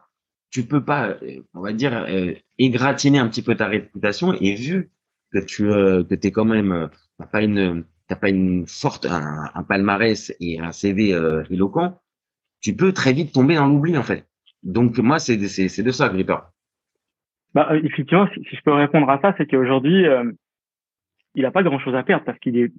tu 0.56 0.66
peux 0.66 0.86
pas, 0.86 1.18
on 1.54 1.60
va 1.62 1.74
dire, 1.74 2.06
euh, 2.08 2.34
égratiner 2.58 3.20
un 3.20 3.28
petit 3.28 3.42
peu 3.42 3.56
ta 3.56 3.68
réputation 3.68 4.34
et 4.40 4.56
vu 4.56 4.90
que 5.34 5.40
tu 5.40 5.70
euh, 5.70 6.04
que 6.06 6.16
t'es 6.16 6.32
quand 6.32 6.46
même 6.46 6.72
euh, 6.72 6.88
pas 7.30 7.42
une 7.42 7.84
t'as 8.08 8.16
pas 8.16 8.30
une 8.30 8.66
forte 8.66 9.06
un, 9.06 9.64
palmarès 9.68 10.34
et 10.40 10.60
un 10.60 10.72
CV 10.72 11.10
éloquent, 11.50 12.00
tu 12.62 12.74
peux 12.74 12.94
très 12.94 13.12
vite 13.12 13.34
tomber 13.34 13.56
dans 13.56 13.68
l'oubli 13.68 13.98
en 13.98 14.04
fait. 14.04 14.26
Donc 14.66 14.98
moi 14.98 15.20
c'est 15.20 15.38
de 15.38 15.48
ça 15.92 16.10
que 16.10 16.18
j'ai 16.18 16.24
peur. 16.26 16.50
Bah 17.54 17.70
effectivement, 17.84 18.28
si, 18.34 18.44
si, 18.44 18.58
je 18.58 18.62
peux 18.62 18.74
répondre 18.74 19.10
à 19.10 19.22
ça, 19.22 19.34
c'est 19.38 19.46
qu'aujourd'hui 19.50 20.06
il 21.36 21.46
a 21.46 21.52
pas 21.52 21.64
grand 21.64 21.80
chose 21.80 21.96
à 21.96 22.04
perdre 22.04 22.26
parce 22.26 22.40
qu'il 22.40 22.58
est 22.58 22.72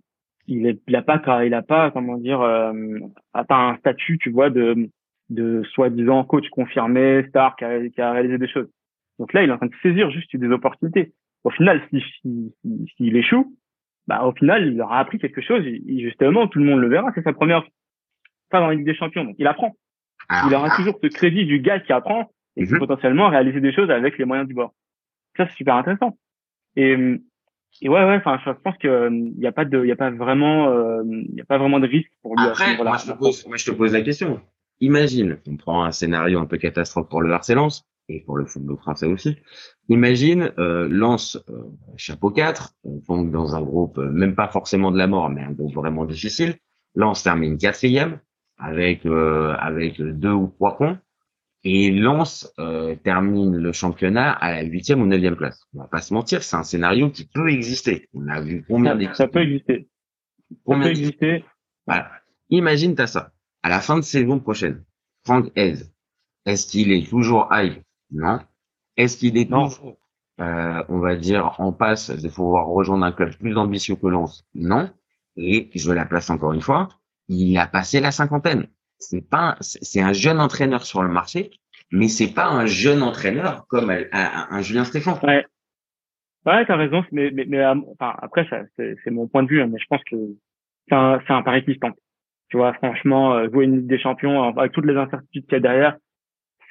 il 0.46 0.66
est, 0.66 0.80
il 0.86 0.96
a 0.96 1.02
pas, 1.02 1.44
il 1.44 1.54
a 1.54 1.62
pas, 1.62 1.90
comment 1.90 2.16
dire, 2.16 2.40
euh, 2.40 2.72
atteint 3.34 3.70
un 3.70 3.76
statut, 3.78 4.18
tu 4.18 4.30
vois, 4.30 4.50
de, 4.50 4.88
de 5.30 5.62
soi-disant 5.72 6.24
coach 6.24 6.48
confirmé, 6.50 7.24
star 7.28 7.56
qui 7.56 7.64
a, 7.64 7.88
qui 7.88 8.00
a, 8.00 8.12
réalisé 8.12 8.38
des 8.38 8.48
choses. 8.48 8.68
Donc 9.18 9.32
là, 9.32 9.42
il 9.42 9.48
est 9.48 9.52
en 9.52 9.56
train 9.56 9.66
de 9.66 9.74
saisir 9.82 10.10
juste 10.10 10.34
des 10.36 10.48
opportunités. 10.48 11.12
Au 11.44 11.50
final, 11.50 11.82
s'il 11.90 12.02
si, 12.02 12.54
si, 12.62 12.92
si, 12.96 13.08
échoue, 13.08 13.56
bah 14.06 14.24
au 14.24 14.32
final, 14.32 14.66
il 14.72 14.80
aura 14.80 15.00
appris 15.00 15.18
quelque 15.18 15.40
chose. 15.40 15.64
Et 15.66 16.00
justement, 16.00 16.46
tout 16.46 16.58
le 16.58 16.64
monde 16.64 16.80
le 16.80 16.88
verra. 16.88 17.10
C'est 17.14 17.22
sa 17.22 17.32
première 17.32 17.64
pas 18.50 18.60
dans 18.60 18.68
la 18.68 18.74
Ligue 18.74 18.86
des 18.86 18.94
Champions, 18.94 19.24
donc 19.24 19.36
il 19.38 19.46
apprend. 19.46 19.74
Il 20.46 20.54
aura 20.54 20.74
toujours 20.76 20.98
ce 21.02 21.08
crédit 21.08 21.44
du 21.44 21.60
gars 21.60 21.80
qui 21.80 21.92
apprend 21.92 22.30
et 22.56 22.64
qui 22.64 22.72
peut 22.72 22.78
potentiellement 22.78 23.28
réaliser 23.28 23.60
des 23.60 23.72
choses 23.72 23.90
avec 23.90 24.18
les 24.18 24.24
moyens 24.24 24.48
du 24.48 24.54
bord. 24.54 24.74
Ça, 25.36 25.46
c'est 25.46 25.56
super 25.56 25.76
intéressant. 25.76 26.16
Et 26.76 26.96
et 27.82 27.90
ouais, 27.90 28.04
ouais, 28.04 28.16
enfin, 28.16 28.38
je 28.44 28.50
pense 28.52 28.76
que 28.78 28.88
il 28.88 28.88
euh, 28.88 29.30
y 29.36 29.46
a 29.46 29.52
pas 29.52 29.66
de, 29.66 29.84
il 29.84 29.92
a 29.92 29.96
pas 29.96 30.10
vraiment, 30.10 30.72
il 31.04 31.38
euh, 31.38 31.42
a 31.42 31.44
pas 31.44 31.58
vraiment 31.58 31.78
de 31.78 31.86
risque 31.86 32.10
pour 32.22 32.34
lui. 32.34 32.46
Après, 32.46 32.74
moi, 32.76 32.96
je 32.96 33.12
te 33.12 33.18
pose, 33.18 33.46
moi, 33.46 33.56
je 33.58 33.66
te 33.66 33.70
pose 33.72 33.92
la 33.92 34.00
question. 34.00 34.40
Imagine, 34.80 35.38
on 35.46 35.56
prend 35.56 35.84
un 35.84 35.92
scénario 35.92 36.38
un 36.38 36.46
peu 36.46 36.58
catastrophe 36.58 37.08
pour 37.08 37.20
le 37.20 37.32
harcelance 37.32 37.86
et 38.08 38.20
pour 38.20 38.36
le 38.36 38.46
football 38.46 38.76
français 38.76 39.06
aussi. 39.06 39.36
Imagine, 39.88 40.52
euh, 40.58 40.88
lance 40.88 41.38
euh, 41.48 41.64
chapeau 41.96 42.30
4, 42.30 42.74
on 42.84 43.00
tombe 43.00 43.30
dans 43.30 43.56
un 43.56 43.62
groupe, 43.62 43.98
euh, 43.98 44.10
même 44.10 44.34
pas 44.34 44.48
forcément 44.48 44.90
de 44.90 44.98
la 44.98 45.06
mort, 45.06 45.28
mais 45.30 45.42
un 45.42 45.52
groupe 45.52 45.74
vraiment 45.74 46.04
difficile. 46.04 46.56
Lance 46.94 47.22
termine 47.22 47.58
quatrième 47.58 48.20
avec 48.58 49.06
avec 49.06 50.00
deux 50.00 50.32
ou 50.32 50.48
trois 50.48 50.76
points. 50.76 51.00
Et 51.68 51.90
Lens 51.90 52.52
euh, 52.60 52.94
termine 52.94 53.56
le 53.56 53.72
championnat 53.72 54.30
à 54.30 54.52
la 54.52 54.62
huitième 54.62 55.02
ou 55.02 55.06
neuvième 55.06 55.34
place. 55.34 55.66
On 55.74 55.80
va 55.80 55.88
pas 55.88 56.00
se 56.00 56.14
mentir, 56.14 56.44
c'est 56.44 56.54
un 56.54 56.62
scénario 56.62 57.10
qui 57.10 57.26
peut 57.26 57.50
exister. 57.50 58.08
On 58.14 58.28
a 58.28 58.40
vu 58.40 58.64
combien 58.68 58.94
d'équipes. 58.94 59.16
Ça 59.16 59.26
peut 59.26 59.42
exister. 59.42 59.88
Combien 60.64 60.84
ça 60.84 60.88
peut 60.90 60.98
exister. 60.98 61.44
Voilà. 61.86 62.12
Imagine 62.50 62.94
t'as 62.94 63.08
ça. 63.08 63.32
À 63.64 63.68
la 63.68 63.80
fin 63.80 63.96
de 63.96 64.02
saison 64.02 64.38
prochaine, 64.38 64.84
Frank 65.24 65.50
Hez, 65.56 65.74
est-ce 66.44 66.68
qu'il 66.68 66.92
est 66.92 67.08
toujours 67.10 67.48
high 67.50 67.82
Non. 68.12 68.38
Est-ce 68.96 69.16
qu'il 69.16 69.36
est 69.36 69.50
toujours 69.50 69.98
euh, 70.38 70.82
on 70.88 70.98
va 70.98 71.16
dire, 71.16 71.54
en 71.58 71.72
passe 71.72 72.10
de 72.10 72.28
pouvoir 72.28 72.66
rejoindre 72.66 73.04
un 73.06 73.12
club 73.12 73.34
plus 73.36 73.56
ambitieux 73.56 73.96
que 73.96 74.06
Lens? 74.06 74.44
Non. 74.54 74.90
Et 75.36 75.70
je 75.74 75.92
la 75.92 76.04
place 76.04 76.30
encore 76.30 76.52
une 76.52 76.60
fois, 76.60 76.88
il 77.28 77.56
a 77.58 77.66
passé 77.66 78.00
la 78.00 78.10
cinquantaine. 78.10 78.66
C'est 78.98 79.28
pas, 79.28 79.56
c'est 79.60 80.00
un 80.00 80.12
jeune 80.12 80.40
entraîneur 80.40 80.84
sur 80.84 81.02
le 81.02 81.08
marché, 81.08 81.50
mais 81.90 82.08
c'est 82.08 82.32
pas 82.32 82.46
un 82.46 82.66
jeune 82.66 83.02
entraîneur 83.02 83.66
comme 83.68 83.90
un, 83.90 84.62
Julien 84.62 84.84
Stéphane. 84.84 85.18
Ouais. 85.22 85.44
Ouais, 86.46 86.64
t'as 86.64 86.76
raison, 86.76 87.04
mais, 87.10 87.30
mais, 87.32 87.44
mais 87.46 87.64
enfin, 87.66 88.14
après, 88.22 88.46
ça, 88.48 88.60
c'est 88.76 89.10
mon 89.10 89.26
point 89.26 89.42
de 89.42 89.48
vue, 89.48 89.60
hein, 89.60 89.68
mais 89.70 89.78
je 89.80 89.86
pense 89.88 90.02
que 90.04 90.16
c'est 90.88 90.94
un, 90.94 91.20
c'est 91.26 91.32
un 91.32 91.42
pari 91.42 91.64
qui 91.64 91.78
Tu 92.48 92.56
vois, 92.56 92.72
franchement, 92.74 93.34
euh, 93.34 93.48
jouer 93.50 93.64
une 93.64 93.78
Ligue 93.78 93.88
des 93.88 93.98
Champions 93.98 94.56
avec 94.56 94.72
toutes 94.72 94.86
les 94.86 94.96
incertitudes 94.96 95.44
qu'il 95.46 95.54
y 95.54 95.56
a 95.56 95.60
derrière, 95.60 95.96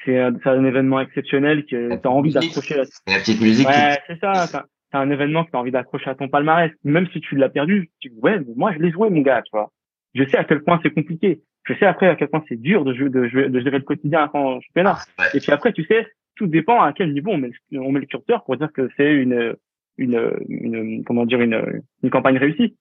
c'est 0.05 0.19
un, 0.19 0.33
un 0.45 0.65
événement 0.65 1.01
exceptionnel 1.01 1.65
que 1.65 1.95
tu 1.95 2.07
as 2.07 2.11
envie 2.11 2.31
d'accrocher. 2.31 2.75
La 3.07 3.19
petite 3.19 3.41
musique. 3.41 3.67
Ouais, 3.67 3.99
c'est 4.07 4.19
ça. 4.19 4.45
C'est 4.47 4.97
un 4.97 5.09
événement 5.09 5.43
que 5.43 5.51
tu 5.51 5.57
as 5.57 5.59
envie 5.59 5.71
d'accrocher 5.71 6.09
à 6.09 6.15
ton 6.15 6.29
palmarès. 6.29 6.71
Même 6.83 7.07
si 7.11 7.19
tu 7.19 7.35
l'as 7.35 7.49
perdu, 7.49 7.91
tu 7.99 8.09
dis, 8.09 8.19
ouais, 8.19 8.39
mais 8.39 8.53
moi, 8.55 8.71
je 8.73 8.79
l'ai 8.79 8.91
joué, 8.91 9.09
mon 9.09 9.21
gars, 9.21 9.41
tu 9.41 9.49
vois. 9.51 9.71
Je 10.15 10.23
sais 10.23 10.37
à 10.37 10.45
quel 10.45 10.63
point 10.63 10.79
c'est 10.81 10.93
compliqué. 10.93 11.41
Je 11.65 11.73
sais 11.73 11.85
après 11.85 12.07
à 12.07 12.15
quel 12.15 12.29
point 12.29 12.43
c'est 12.47 12.59
dur 12.59 12.85
de, 12.85 12.93
jouer, 12.93 13.09
de, 13.09 13.27
jouer, 13.27 13.49
de 13.49 13.59
gérer 13.59 13.77
le 13.77 13.83
quotidien 13.83 14.29
quand 14.29 14.59
je 14.61 14.67
championnat. 14.67 14.97
là. 15.17 15.25
Et 15.33 15.39
puis 15.39 15.51
après, 15.51 15.73
tu 15.73 15.83
sais, 15.83 16.07
tout 16.35 16.47
dépend 16.47 16.81
à 16.81 16.93
quel 16.93 17.13
niveau 17.13 17.31
on 17.31 17.37
met, 17.37 17.51
on 17.73 17.91
met 17.91 17.99
le 17.99 18.05
curseur 18.05 18.43
pour 18.45 18.55
dire 18.57 18.71
que 18.71 18.89
c'est 18.95 19.13
une, 19.13 19.55
une, 19.97 20.31
une, 20.47 21.03
comment 21.03 21.25
dire, 21.25 21.41
une, 21.41 21.83
une 22.01 22.09
campagne 22.09 22.37
réussie. 22.37 22.77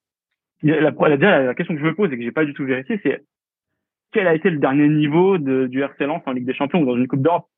La, 0.63 0.81
la, 0.81 1.43
la, 1.43 1.55
question 1.55 1.75
que 1.75 1.81
je 1.81 1.87
me 1.87 1.95
pose 1.95 2.13
et 2.13 2.17
que 2.17 2.23
j'ai 2.23 2.33
pas 2.33 2.45
du 2.45 2.55
tout 2.55 2.65
vérifié, 2.65 3.01
c'est 3.03 3.25
quel 4.13 4.29
a 4.29 4.35
été 4.35 4.49
le 4.49 4.59
dernier 4.59 4.89
niveau 4.89 5.37
de, 5.37 5.67
du 5.67 5.83
RC 5.83 6.07
Lens 6.07 6.23
en 6.27 6.33
Ligue 6.33 6.47
des 6.47 6.55
Champions 6.55 6.81
ou 6.83 6.87
dans 6.87 6.97
une 6.97 7.09
Coupe 7.09 7.23
d'Europe? 7.23 7.49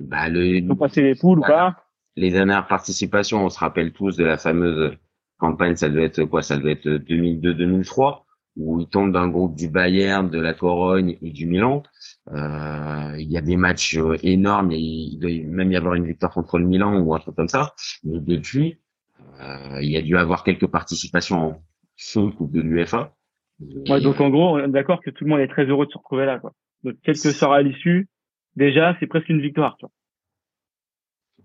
Bah, 0.00 0.28
le, 0.30 0.46
Ils 0.46 0.70
ont 0.70 0.76
passé 0.76 1.02
les 1.02 1.14
poules 1.14 1.40
ou 1.40 1.42
pas? 1.42 1.76
Les 2.16 2.30
dernières 2.30 2.66
participations, 2.66 3.44
on 3.44 3.50
se 3.50 3.58
rappelle 3.58 3.92
tous 3.92 4.16
de 4.16 4.24
la 4.24 4.38
fameuse 4.38 4.96
campagne, 5.38 5.76
ça 5.76 5.88
doit 5.90 6.02
être 6.02 6.24
quoi? 6.24 6.42
Ça 6.42 6.56
doit 6.56 6.70
être 6.70 6.88
2002-2003 6.88 8.22
où 8.56 8.80
ils 8.80 8.88
tombent 8.88 9.12
d'un 9.12 9.28
groupe 9.28 9.56
du 9.56 9.68
Bayern, 9.68 10.28
de 10.28 10.40
la 10.40 10.54
Corogne 10.54 11.16
et 11.22 11.30
du 11.30 11.46
Milan. 11.46 11.82
Euh, 12.28 13.16
il 13.18 13.30
y 13.30 13.36
a 13.36 13.40
des 13.40 13.56
matchs 13.56 13.96
euh, 13.96 14.16
énormes, 14.22 14.72
et 14.72 14.78
il 14.78 15.18
doit 15.18 15.30
même 15.46 15.72
y 15.72 15.76
avoir 15.76 15.94
une 15.94 16.06
victoire 16.06 16.32
contre 16.32 16.58
le 16.58 16.66
Milan 16.66 16.98
ou 16.98 17.14
un 17.14 17.18
truc 17.18 17.36
comme 17.36 17.48
ça. 17.48 17.74
Mais 18.04 18.20
depuis, 18.20 18.78
euh, 19.40 19.78
il 19.80 19.90
y 19.90 19.96
a 19.96 20.02
dû 20.02 20.16
avoir 20.16 20.44
quelques 20.44 20.66
participations 20.66 21.36
en 21.38 21.62
sous 21.96 22.30
Coupe 22.30 22.52
de 22.52 22.60
l'UEFA. 22.60 23.14
Ouais, 23.88 24.00
donc 24.00 24.20
en 24.20 24.30
gros, 24.30 24.56
on 24.56 24.58
est 24.58 24.68
d'accord 24.68 25.00
que 25.02 25.10
tout 25.10 25.24
le 25.24 25.30
monde 25.30 25.40
est 25.40 25.48
très 25.48 25.64
heureux 25.64 25.86
de 25.86 25.90
se 25.90 25.98
retrouver 25.98 26.24
là. 26.24 26.38
Quoi. 26.38 26.52
Donc 26.82 26.96
quel 27.02 27.14
que 27.14 27.30
sera 27.30 27.60
l'issue, 27.60 28.08
déjà 28.56 28.96
c'est 28.98 29.06
presque 29.06 29.28
une 29.28 29.42
victoire. 29.42 29.76
Tu 29.78 29.86
vois. 29.86 29.92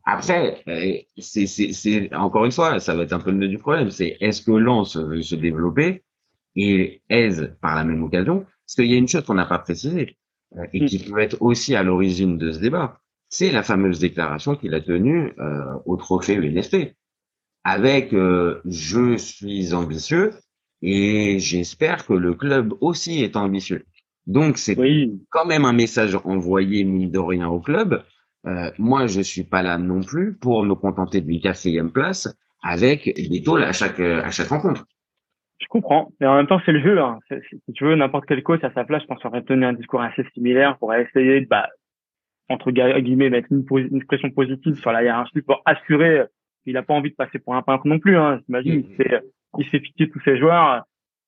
Après, 0.05 0.61
euh, 0.67 0.97
c'est 1.17 2.13
encore 2.13 2.45
une 2.45 2.51
fois, 2.51 2.79
ça 2.79 2.95
va 2.95 3.03
être 3.03 3.13
un 3.13 3.19
peu 3.19 3.31
le 3.31 3.37
nœud 3.37 3.47
du 3.47 3.57
problème. 3.57 3.89
C'est 3.89 4.17
est-ce 4.19 4.43
que 4.43 4.51
Lens 4.51 4.97
veut 4.97 5.21
se 5.21 5.35
développer? 5.35 6.03
Et 6.55 7.01
aise 7.09 7.55
par 7.61 7.75
la 7.75 7.83
même 7.83 8.03
occasion 8.03 8.45
Parce 8.65 8.75
qu'il 8.75 8.85
y 8.85 8.93
a 8.93 8.97
une 8.97 9.07
chose 9.07 9.23
qu'on 9.23 9.33
n'a 9.33 9.45
pas 9.45 9.59
précisée 9.59 10.17
euh, 10.57 10.65
et 10.73 10.85
qui 10.85 10.99
peut 10.99 11.19
être 11.19 11.41
aussi 11.41 11.75
à 11.75 11.83
l'origine 11.83 12.37
de 12.37 12.51
ce 12.51 12.59
débat, 12.59 12.99
c'est 13.29 13.51
la 13.51 13.63
fameuse 13.63 13.99
déclaration 13.99 14.55
qu'il 14.55 14.73
a 14.73 14.81
tenue 14.81 15.33
euh, 15.39 15.73
au 15.85 15.97
trophée 15.97 16.35
UNSP 16.35 16.95
avec 17.65 18.13
euh, 18.13 18.61
je 18.65 19.17
suis 19.17 19.73
ambitieux 19.73 20.31
et 20.81 21.39
j'espère 21.39 22.05
que 22.05 22.13
le 22.13 22.35
club 22.35 22.73
aussi 22.79 23.23
est 23.23 23.35
ambitieux. 23.35 23.85
Donc 24.27 24.57
c'est 24.57 24.77
quand 25.29 25.45
même 25.45 25.65
un 25.65 25.73
message 25.73 26.17
envoyé 26.23 26.83
mine 26.83 27.11
de 27.11 27.19
rien 27.19 27.47
au 27.47 27.59
club. 27.59 28.03
Euh, 28.45 28.71
moi 28.77 29.07
je 29.07 29.21
suis 29.21 29.43
pas 29.43 29.63
là 29.63 29.77
non 29.79 30.01
plus 30.01 30.35
pour 30.35 30.63
me 30.63 30.75
contenter 30.75 31.21
d'une 31.21 31.41
quatrième 31.41 31.91
place 31.91 32.33
avec 32.61 33.15
des 33.15 33.41
tôles 33.41 33.63
à 33.63 33.73
chaque 33.73 33.99
à 33.99 34.29
chaque 34.29 34.49
rencontre. 34.49 34.85
Je 35.59 35.67
comprends, 35.69 36.11
mais 36.19 36.27
en 36.27 36.35
même 36.35 36.47
temps 36.47 36.61
c'est 36.65 36.71
le 36.71 36.81
jeu. 36.81 36.99
Hein. 36.99 37.19
Si 37.29 37.73
tu 37.73 37.85
veux 37.85 37.95
n'importe 37.95 38.25
quel 38.27 38.43
coach 38.43 38.63
à 38.63 38.71
sa 38.73 38.83
place, 38.83 39.01
je 39.03 39.07
pense 39.07 39.23
aurait 39.25 39.41
tenu 39.41 39.65
un 39.65 39.73
discours 39.73 40.01
assez 40.01 40.23
similaire 40.33 40.77
pour 40.77 40.93
essayer 40.93 41.41
de 41.41 41.47
bah, 41.47 41.69
entre 42.49 42.71
guillemets 42.71 43.29
mettre 43.29 43.47
une, 43.51 43.65
une 43.71 44.03
pression 44.05 44.29
positive 44.31 44.75
sur 44.75 44.91
la 44.91 45.03
hiérarchie 45.03 45.41
pour 45.41 45.61
assurer 45.65 46.25
il 46.65 46.77
a 46.77 46.83
pas 46.83 46.93
envie 46.93 47.11
de 47.11 47.15
passer 47.15 47.39
pour 47.39 47.55
un 47.55 47.61
peintre 47.61 47.87
non 47.87 47.99
plus. 47.99 48.17
Hein. 48.17 48.41
J'imagine, 48.45 48.85
il 48.89 48.95
s'est 48.97 49.21
il 49.57 49.65
s'est 49.69 49.79
fixé 49.79 50.09
tous 50.09 50.21
ses 50.21 50.37
joueurs. 50.37 50.83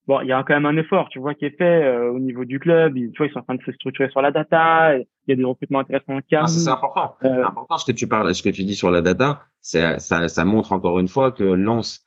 Bon, 0.06 0.22
il 0.22 0.28
y 0.28 0.32
a 0.32 0.42
quand 0.44 0.54
même 0.54 0.66
un 0.66 0.78
effort, 0.78 1.10
tu 1.10 1.20
vois, 1.20 1.34
qui 1.34 1.46
est 1.46 1.58
fait 1.58 1.84
euh, 1.84 2.12
au 2.12 2.20
niveau 2.20 2.46
du 2.46 2.60
club. 2.60 2.94
tu 2.96 3.12
vois, 3.18 3.28
ils 3.28 3.34
sont 3.34 3.40
en 3.40 3.44
train 3.44 3.56
de 3.56 3.64
se 3.64 3.74
structurer 3.74 4.10
sur 4.10 4.22
la 4.22 4.32
data. 4.32 4.98
Il 4.98 5.06
y 5.28 5.34
a 5.34 5.36
des 5.36 5.44
recrutements 5.44 5.80
intéressants 5.80 6.14
en 6.14 6.20
ah, 6.20 6.48
c'est 6.48 6.70
important. 6.70 7.16
Euh, 7.24 7.28
c'est 7.28 7.42
important 7.42 7.78
ce 7.78 7.86
que 7.86 7.92
tu 7.92 8.08
parles, 8.08 8.34
ce 8.34 8.42
que 8.42 8.50
tu 8.50 8.64
dis 8.64 8.76
sur 8.76 8.90
la 8.90 9.02
data. 9.02 9.42
Ça, 9.60 10.00
ça 10.00 10.46
montre 10.46 10.72
encore 10.72 11.00
une 11.00 11.10
fois 11.10 11.34
que 11.34 11.44
Lance, 11.44 12.07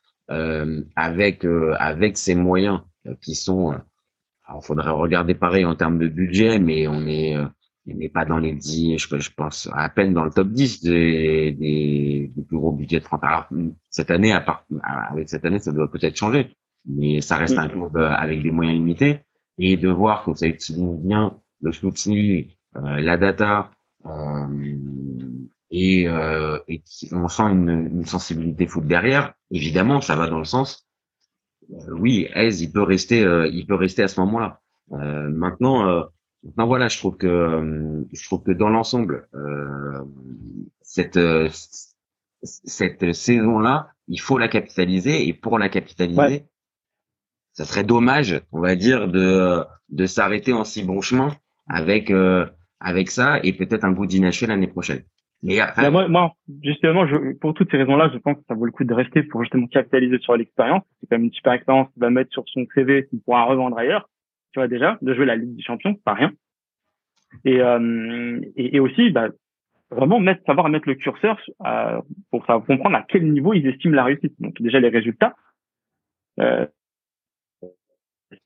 avec 0.95 1.45
euh, 1.45 1.75
avec 1.79 2.17
ses 2.17 2.35
moyens 2.35 2.81
qui 3.21 3.35
sont, 3.35 3.73
alors 4.45 4.63
faudrait 4.65 4.91
regarder 4.91 5.33
pareil 5.35 5.65
en 5.65 5.75
termes 5.75 5.99
de 5.99 6.07
budget, 6.07 6.59
mais 6.59 6.87
on 6.87 7.05
est 7.07 7.35
il 7.85 7.97
n'est 7.97 8.09
pas 8.09 8.25
dans 8.25 8.37
les 8.37 8.53
10, 8.53 8.97
je, 8.97 9.17
je, 9.17 9.31
pense 9.31 9.69
à 9.73 9.89
peine 9.89 10.13
dans 10.13 10.23
le 10.23 10.31
top 10.31 10.49
10 10.49 10.83
des, 10.83 11.51
des, 11.51 12.31
des 12.35 12.43
plus 12.43 12.57
gros 12.57 12.71
budgets 12.71 12.99
de 12.99 13.03
France. 13.05 13.21
Alors, 13.23 13.49
cette 13.89 14.11
année, 14.11 14.31
à 14.31 14.41
part, 14.41 14.65
avec 14.83 15.29
cette 15.29 15.45
année, 15.45 15.59
ça 15.59 15.71
doit 15.71 15.89
peut-être 15.89 16.15
changer, 16.15 16.55
mais 16.85 17.21
ça 17.21 17.37
reste 17.37 17.57
un 17.57 17.67
club 17.67 17.97
euh, 17.97 18.09
avec 18.09 18.43
des 18.43 18.51
moyens 18.51 18.77
limités. 18.77 19.19
Et 19.57 19.77
de 19.77 19.89
voir 19.89 20.23
que 20.23 20.33
ça 20.33 20.47
utilise 20.47 20.97
bien 21.03 21.37
le 21.61 21.71
soutien, 21.71 22.43
euh, 22.77 23.01
la 23.01 23.17
data, 23.17 23.69
euh, 24.05 24.47
et, 25.71 26.07
euh, 26.07 26.59
et 26.67 26.81
on 27.11 27.27
sent 27.27 27.43
une, 27.43 27.69
une, 27.69 28.05
sensibilité 28.05 28.67
foot 28.67 28.85
derrière, 28.85 29.33
évidemment, 29.49 30.01
ça 30.01 30.15
va 30.15 30.27
dans 30.27 30.39
le 30.39 30.45
sens. 30.45 30.87
Euh, 31.71 31.93
oui, 31.97 32.27
Aise, 32.33 32.61
il 32.61 32.71
peut 32.71 32.83
rester, 32.83 33.23
euh, 33.23 33.47
il 33.47 33.65
peut 33.65 33.75
rester 33.75 34.03
à 34.03 34.07
ce 34.07 34.19
moment-là. 34.19 34.61
maintenant, 34.89 36.09
non, 36.57 36.65
voilà, 36.65 36.87
je 36.87 36.97
trouve 36.97 37.17
que 37.17 37.27
euh, 37.27 38.03
je 38.11 38.25
trouve 38.25 38.43
que 38.43 38.51
dans 38.51 38.69
l'ensemble, 38.69 39.27
euh, 39.35 40.03
cette 40.81 41.17
euh, 41.17 41.49
cette 42.43 43.13
saison-là, 43.13 43.91
il 44.07 44.19
faut 44.19 44.39
la 44.39 44.47
capitaliser 44.47 45.27
et 45.27 45.33
pour 45.33 45.59
la 45.59 45.69
capitaliser, 45.69 46.47
ça 47.53 47.65
serait 47.65 47.83
dommage, 47.83 48.41
on 48.51 48.59
va 48.59 48.75
dire, 48.75 49.07
de 49.07 49.63
de 49.89 50.05
s'arrêter 50.07 50.51
en 50.53 50.63
si 50.63 50.83
bon 50.83 51.01
chemin 51.01 51.35
avec 51.67 52.09
euh, 52.09 52.47
avec 52.79 53.11
ça 53.11 53.39
et 53.43 53.53
peut-être 53.53 53.83
un 53.83 53.91
goût 53.91 54.07
d'inachevé 54.07 54.47
l'année 54.47 54.67
prochaine. 54.67 55.03
Mais 55.43 55.59
après... 55.59 55.83
Bah, 55.83 55.91
moi, 55.91 56.07
moi, 56.07 56.33
justement, 56.63 57.07
je, 57.07 57.33
pour 57.37 57.53
toutes 57.53 57.71
ces 57.71 57.77
raisons-là, 57.77 58.11
je 58.13 58.19
pense 58.19 58.37
que 58.37 58.43
ça 58.47 58.53
vaut 58.53 58.65
le 58.65 58.71
coup 58.71 58.83
de 58.83 58.93
rester 58.93 59.23
pour 59.23 59.41
justement 59.43 59.67
capitaliser 59.67 60.19
sur 60.19 60.37
l'expérience. 60.37 60.83
C'est 60.99 61.07
quand 61.07 61.17
même 61.17 61.25
une 61.25 61.33
super 61.33 61.53
expérience 61.53 61.89
qu'il 61.93 62.01
va 62.01 62.09
mettre 62.09 62.31
sur 62.31 62.43
son 62.47 62.65
CV 62.75 63.07
qu'il 63.07 63.21
pourra 63.21 63.45
revendre 63.45 63.77
ailleurs 63.77 64.07
tu 64.51 64.59
vois 64.59 64.67
déjà, 64.67 64.97
de 65.01 65.13
jouer 65.13 65.25
la 65.25 65.35
Ligue 65.35 65.55
des 65.55 65.63
Champions, 65.63 65.95
pas 65.95 66.13
rien. 66.13 66.31
Et, 67.45 67.61
euh, 67.61 68.41
et, 68.55 68.75
et, 68.75 68.79
aussi, 68.79 69.09
bah, 69.11 69.29
vraiment 69.89 70.19
mettre, 70.19 70.43
savoir 70.45 70.67
mettre 70.69 70.89
le 70.89 70.95
curseur 70.95 71.39
euh, 71.65 72.01
pour 72.29 72.45
savoir 72.45 72.65
comprendre 72.65 72.97
à 72.97 73.03
quel 73.07 73.31
niveau 73.31 73.53
ils 73.53 73.67
estiment 73.67 73.95
la 73.95 74.03
réussite. 74.03 74.33
Donc 74.39 74.61
déjà 74.61 74.79
les 74.79 74.89
résultats, 74.89 75.35
euh, 76.39 76.65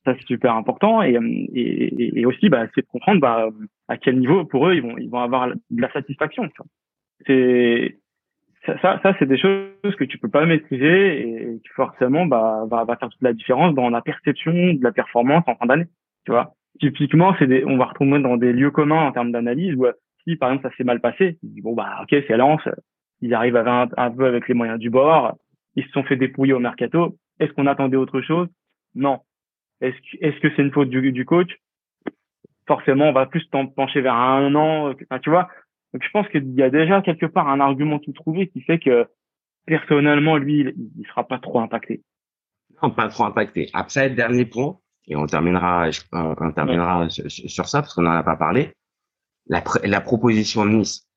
ça 0.05 0.15
c'est 0.15 0.27
super 0.27 0.55
important. 0.55 1.01
Et, 1.01 1.17
et, 1.53 2.19
et 2.19 2.25
aussi, 2.25 2.49
bah, 2.49 2.67
c'est 2.75 2.81
de 2.81 2.87
comprendre 2.87 3.21
bah, 3.21 3.49
à 3.87 3.97
quel 3.97 4.19
niveau 4.19 4.45
pour 4.45 4.67
eux 4.67 4.75
ils 4.75 4.81
vont 4.81 4.97
ils 4.97 5.09
vont 5.09 5.21
avoir 5.21 5.47
de 5.49 5.81
la 5.81 5.91
satisfaction. 5.91 6.47
C'est 7.25 7.97
ça, 8.81 8.99
ça, 9.03 9.15
c'est 9.19 9.27
des 9.27 9.37
choses 9.37 9.95
que 9.97 10.03
tu 10.03 10.17
peux 10.17 10.29
pas 10.29 10.45
maîtriser 10.45 11.19
et 11.21 11.59
qui 11.59 11.69
forcément 11.75 12.25
bah, 12.25 12.65
va, 12.69 12.83
va 12.83 12.95
faire 12.95 13.09
toute 13.09 13.21
la 13.21 13.33
différence 13.33 13.75
dans 13.75 13.89
la 13.89 14.01
perception 14.01 14.51
de 14.51 14.83
la 14.83 14.91
performance 14.91 15.43
en 15.47 15.55
fin 15.55 15.67
d'année. 15.67 15.85
Tu 16.25 16.31
vois, 16.31 16.55
typiquement, 16.79 17.35
c'est 17.37 17.47
des, 17.47 17.63
on 17.65 17.77
va 17.77 17.85
retrouver 17.85 18.19
dans 18.19 18.37
des 18.37 18.53
lieux 18.53 18.71
communs 18.71 19.05
en 19.05 19.11
termes 19.11 19.31
d'analyse 19.31 19.75
où 19.75 19.85
si 20.23 20.35
par 20.35 20.49
exemple 20.49 20.69
ça 20.69 20.75
s'est 20.75 20.83
mal 20.83 20.99
passé, 20.99 21.37
bon 21.43 21.73
bah 21.73 21.99
ok 22.01 22.23
c'est 22.27 22.37
Lens, 22.37 22.61
ils 23.21 23.33
arrivent 23.33 23.57
à 23.57 23.87
un, 23.97 24.11
peu 24.11 24.25
avec 24.25 24.47
les 24.47 24.55
moyens 24.55 24.79
du 24.79 24.89
bord, 24.89 25.35
ils 25.75 25.85
se 25.85 25.91
sont 25.91 26.03
fait 26.03 26.15
dépouiller 26.15 26.53
au 26.53 26.59
mercato. 26.59 27.17
Est-ce 27.39 27.51
qu'on 27.53 27.67
attendait 27.67 27.97
autre 27.97 28.21
chose? 28.21 28.47
Non. 28.95 29.19
Est-ce 29.81 29.95
que 29.95 30.25
est-ce 30.25 30.39
que 30.39 30.47
c'est 30.55 30.61
une 30.61 30.71
faute 30.71 30.89
du, 30.89 31.11
du 31.11 31.25
coach? 31.25 31.51
Forcément, 32.67 33.09
on 33.09 33.13
va 33.13 33.27
plus 33.27 33.45
pencher 33.75 34.01
vers 34.01 34.15
un 34.15 34.55
an. 34.55 34.93
Tu 35.21 35.29
vois, 35.29 35.49
donc 35.95 36.03
je 36.03 36.09
pense 36.11 36.27
qu'il 36.27 36.53
y 36.55 36.61
a 36.61 36.69
déjà 36.69 37.01
quelque 37.01 37.25
part 37.25 37.47
un 37.47 37.61
argument 37.61 37.99
tout 37.99 38.11
trouvé 38.11 38.49
qui 38.49 38.59
fait 38.59 38.79
que 38.79 39.07
personnellement, 39.65 40.35
lui, 40.35 40.59
il, 40.59 40.75
il 40.99 41.07
sera 41.07 41.25
pas 41.25 41.39
trop 41.39 41.61
impacté. 41.61 42.03
Non, 42.83 42.91
pas 42.91 43.07
trop 43.07 43.23
impacté. 43.23 43.69
Après, 43.71 44.09
dernier 44.09 44.43
point, 44.43 44.77
et 45.07 45.15
on 45.15 45.25
terminera, 45.25 45.89
on 46.11 46.51
terminera 46.51 47.07
sur 47.09 47.69
ça 47.69 47.81
parce 47.81 47.93
qu'on 47.93 48.01
n'en 48.01 48.11
a 48.11 48.23
pas 48.23 48.35
parlé. 48.35 48.73
La, 49.47 49.63
la 49.85 50.01
proposition 50.01 50.65
de 50.65 50.71
Nice 50.71 51.07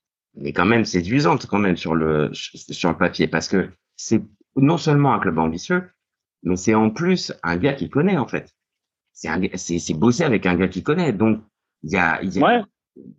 est 0.44 0.52
quand 0.52 0.64
même 0.64 0.84
séduisante 0.84 1.46
quand 1.46 1.58
même 1.58 1.76
sur 1.76 1.96
le 1.96 2.30
sur 2.32 2.90
le 2.90 2.96
papier 2.96 3.26
parce 3.26 3.48
que 3.48 3.70
c'est 3.96 4.22
non 4.54 4.78
seulement 4.78 5.12
un 5.12 5.18
club 5.18 5.40
ambitieux, 5.40 5.90
mais 6.44 6.54
c'est 6.54 6.74
en 6.76 6.90
plus 6.90 7.32
un 7.42 7.56
gars 7.56 7.72
qui 7.72 7.90
connaît 7.90 8.16
en 8.16 8.28
fait. 8.28 8.54
C'est 9.12 9.98
bosser 9.98 10.22
avec 10.22 10.46
un 10.46 10.54
gars 10.54 10.68
qui 10.68 10.84
connaît. 10.84 11.12
Donc 11.12 11.40
il 11.82 11.90
y 11.90 11.96
a, 11.96 12.22
y 12.22 12.38
a, 12.38 12.46
ouais 12.46 12.62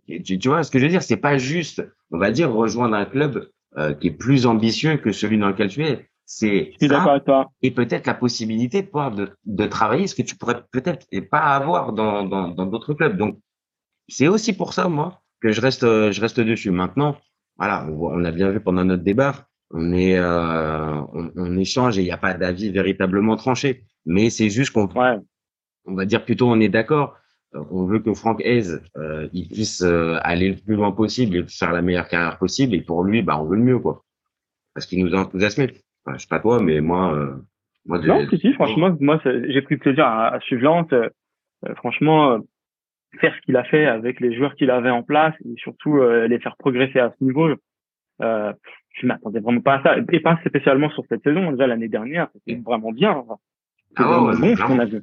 tu, 0.06 0.38
tu, 0.38 0.48
vois 0.48 0.62
ce 0.62 0.70
que 0.70 0.78
je 0.78 0.84
veux 0.84 0.90
dire? 0.90 1.02
C'est 1.02 1.16
pas 1.16 1.38
juste, 1.38 1.82
on 2.10 2.18
va 2.18 2.30
dire, 2.30 2.52
rejoindre 2.52 2.96
un 2.96 3.04
club 3.04 3.50
euh, 3.78 3.94
qui 3.94 4.08
est 4.08 4.12
plus 4.12 4.46
ambitieux 4.46 4.96
que 4.96 5.12
celui 5.12 5.38
dans 5.38 5.48
lequel 5.48 5.68
tu 5.68 5.84
es. 5.84 6.08
C'est 6.26 6.74
et 7.62 7.70
peut-être 7.72 8.06
la 8.06 8.14
possibilité 8.14 8.82
de 8.82 8.86
pouvoir 8.86 9.10
de, 9.10 9.30
de 9.46 9.66
travailler 9.66 10.06
ce 10.06 10.14
que 10.14 10.22
tu 10.22 10.36
pourrais 10.36 10.62
peut-être 10.70 11.04
et 11.10 11.22
pas 11.22 11.40
avoir 11.40 11.92
dans 11.92 12.22
dans 12.22 12.46
dans 12.48 12.66
d'autres 12.66 12.94
clubs. 12.94 13.16
Donc 13.16 13.40
c'est 14.08 14.28
aussi 14.28 14.52
pour 14.52 14.72
ça 14.72 14.88
moi 14.88 15.22
que 15.40 15.50
je 15.50 15.60
reste 15.60 15.82
je 15.82 16.20
reste 16.20 16.38
dessus. 16.38 16.70
Maintenant, 16.70 17.16
voilà, 17.58 17.84
on, 17.90 18.24
a 18.24 18.30
bien 18.30 18.50
vu 18.50 18.60
pendant 18.60 18.84
notre 18.84 19.02
débat, 19.02 19.48
on 19.70 19.92
est 19.92 20.16
euh, 20.16 21.00
on, 21.12 21.32
on 21.34 21.58
échange 21.58 21.98
et 21.98 22.02
il 22.02 22.04
n'y 22.04 22.12
a 22.12 22.16
pas 22.16 22.34
d'avis 22.34 22.70
véritablement 22.70 23.34
tranché. 23.36 23.84
Mais 24.06 24.30
c'est 24.30 24.50
juste 24.50 24.72
qu'on 24.72 24.86
Ouais. 24.86 25.16
on 25.84 25.94
va 25.94 26.04
dire 26.06 26.24
plutôt 26.24 26.48
on 26.48 26.60
est 26.60 26.68
d'accord. 26.68 27.16
On 27.52 27.84
veut 27.84 27.98
que 27.98 28.14
Franck 28.14 28.40
Hez 28.42 28.62
euh, 28.96 29.28
il 29.32 29.48
puisse 29.48 29.82
euh, 29.82 30.18
aller 30.22 30.50
le 30.50 30.56
plus 30.56 30.76
loin 30.76 30.92
possible 30.92 31.36
et 31.36 31.44
faire 31.48 31.72
la 31.72 31.82
meilleure 31.82 32.08
carrière 32.08 32.38
possible. 32.38 32.74
Et 32.74 32.80
pour 32.80 33.02
lui, 33.02 33.22
bah 33.22 33.40
on 33.40 33.44
veut 33.44 33.56
le 33.56 33.62
mieux 33.62 33.78
quoi. 33.78 34.04
Parce 34.74 34.86
qu'il 34.86 35.04
nous 35.04 35.14
a 35.14 35.20
enthousiasmé. 35.20 35.72
Enfin, 36.04 36.16
je 36.16 36.22
sais 36.22 36.28
pas 36.28 36.38
toi, 36.38 36.62
mais 36.62 36.80
moi, 36.80 37.12
euh, 37.14 37.34
moi 37.86 37.98
Non, 37.98 38.26
si, 38.30 38.38
si, 38.38 38.52
franchement, 38.54 38.96
moi, 39.00 39.20
j'ai 39.24 39.62
pris 39.62 39.76
plaisir 39.76 40.06
à, 40.06 40.28
à 40.28 40.40
suivre 40.40 40.62
Lens. 40.62 40.86
Euh, 40.92 41.08
euh, 41.68 41.74
franchement, 41.74 42.32
euh, 42.32 42.38
faire 43.20 43.34
ce 43.34 43.40
qu'il 43.42 43.56
a 43.56 43.64
fait 43.64 43.86
avec 43.86 44.20
les 44.20 44.34
joueurs 44.34 44.54
qu'il 44.54 44.70
avait 44.70 44.90
en 44.90 45.02
place 45.02 45.34
et 45.44 45.54
surtout 45.58 45.98
euh, 45.98 46.26
les 46.28 46.38
faire 46.38 46.56
progresser 46.56 47.00
à 47.00 47.12
ce 47.18 47.24
niveau, 47.24 47.48
euh, 48.22 48.52
je 48.92 49.06
m'attendais 49.06 49.40
vraiment 49.40 49.60
pas 49.60 49.74
à 49.76 49.82
ça. 49.82 49.96
Et 50.12 50.20
pas 50.20 50.38
spécialement 50.46 50.90
sur 50.90 51.04
cette 51.08 51.22
saison. 51.22 51.50
Déjà, 51.50 51.66
l'année 51.66 51.88
dernière, 51.88 52.28
c'était 52.32 52.60
vraiment 52.60 52.92
bien. 52.92 53.12
Enfin, 53.12 53.36
Ah 53.96 54.22
ouais, 54.22 54.36
bon 54.38 54.56
ce 54.56 54.62
qu'on 54.62 54.78
a 54.78 54.84
vu. 54.84 55.02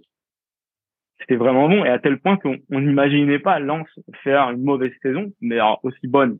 C'était 1.20 1.36
vraiment 1.36 1.68
bon 1.68 1.84
et 1.84 1.90
à 1.90 2.00
tel 2.00 2.20
point 2.20 2.38
qu'on 2.38 2.58
on 2.72 2.80
n'imaginait 2.82 3.40
pas 3.40 3.60
Lens 3.60 3.88
faire 4.24 4.50
une 4.52 4.64
mauvaise 4.64 4.92
saison, 5.02 5.32
mais 5.42 5.56
alors 5.56 5.80
aussi 5.84 6.08
bonne, 6.08 6.38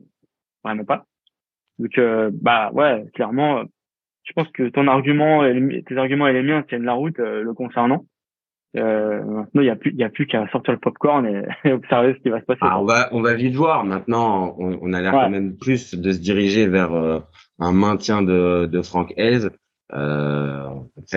vraiment 0.64 0.84
pas. 0.84 1.04
Donc 1.78 1.96
euh, 1.98 2.30
bah 2.32 2.70
ouais, 2.72 3.04
clairement, 3.14 3.58
euh, 3.58 3.64
je 4.24 4.32
pense 4.34 4.48
que 4.48 4.68
ton 4.68 4.86
argument, 4.88 5.44
et 5.44 5.54
les- 5.54 5.82
tes 5.82 5.96
arguments 5.96 6.28
et 6.28 6.32
les 6.32 6.42
miens 6.42 6.62
tiennent 6.62 6.84
la 6.84 6.92
route 6.94 7.18
euh, 7.18 7.42
le 7.42 7.54
concernant. 7.54 8.04
Euh, 8.76 9.24
maintenant, 9.24 9.62
il 9.62 9.66
y 9.66 9.70
a 9.70 9.76
plus, 9.76 9.90
il 9.92 9.98
y 9.98 10.04
a 10.04 10.10
plus 10.10 10.26
qu'à 10.26 10.46
sortir 10.48 10.74
le 10.74 10.78
popcorn 10.78 11.26
et, 11.26 11.42
et 11.68 11.72
observer 11.72 12.14
ce 12.14 12.18
qui 12.20 12.28
va 12.28 12.40
se 12.40 12.44
passer. 12.44 12.60
Ah, 12.62 12.80
on 12.80 12.84
va 12.84 13.08
on 13.12 13.22
va 13.22 13.34
vite 13.34 13.54
voir. 13.56 13.84
Maintenant, 13.84 14.54
on, 14.58 14.78
on 14.82 14.92
a 14.92 15.00
l'air 15.00 15.14
Ouais. 15.14 15.20
quand 15.24 15.30
même 15.30 15.56
plus 15.56 15.94
de 15.94 16.12
se 16.12 16.20
diriger 16.20 16.66
vers 16.68 16.92
euh, 16.92 17.18
un 17.58 17.72
maintien 17.72 18.22
de 18.22 18.66
de 18.66 18.82
Franck 18.82 19.12
Hez. 19.16 19.48
Euh, 19.94 20.64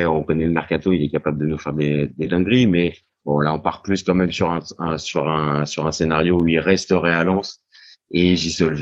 on 0.08 0.24
connaît 0.24 0.46
le 0.46 0.51
mercato, 0.51 0.94
il 0.94 1.03
est 1.03 1.10
capable 1.10 1.39
de 1.39 1.46
nous 1.46 1.58
faire 1.58 1.74
des, 1.74 2.08
des 2.18 2.27
dingueries, 2.27 2.68
mais 2.68 2.94
bon 3.25 3.40
là, 3.40 3.54
on 3.54 3.60
part 3.60 3.82
plus 3.82 4.04
quand 4.04 4.16
même 4.16 4.32
sur 4.32 4.51
un, 4.51 4.60
un- 4.80 4.98
sur 4.98 5.28
un 5.30 5.66
sur 5.66 5.86
un 5.88 5.92
scénario 5.92 6.40
où 6.42 6.48
il 6.48 6.60
resterait 6.60 7.13
à 7.13 7.24
Lens 7.24 7.62
et 8.12 8.36
Gisol- 8.36 8.74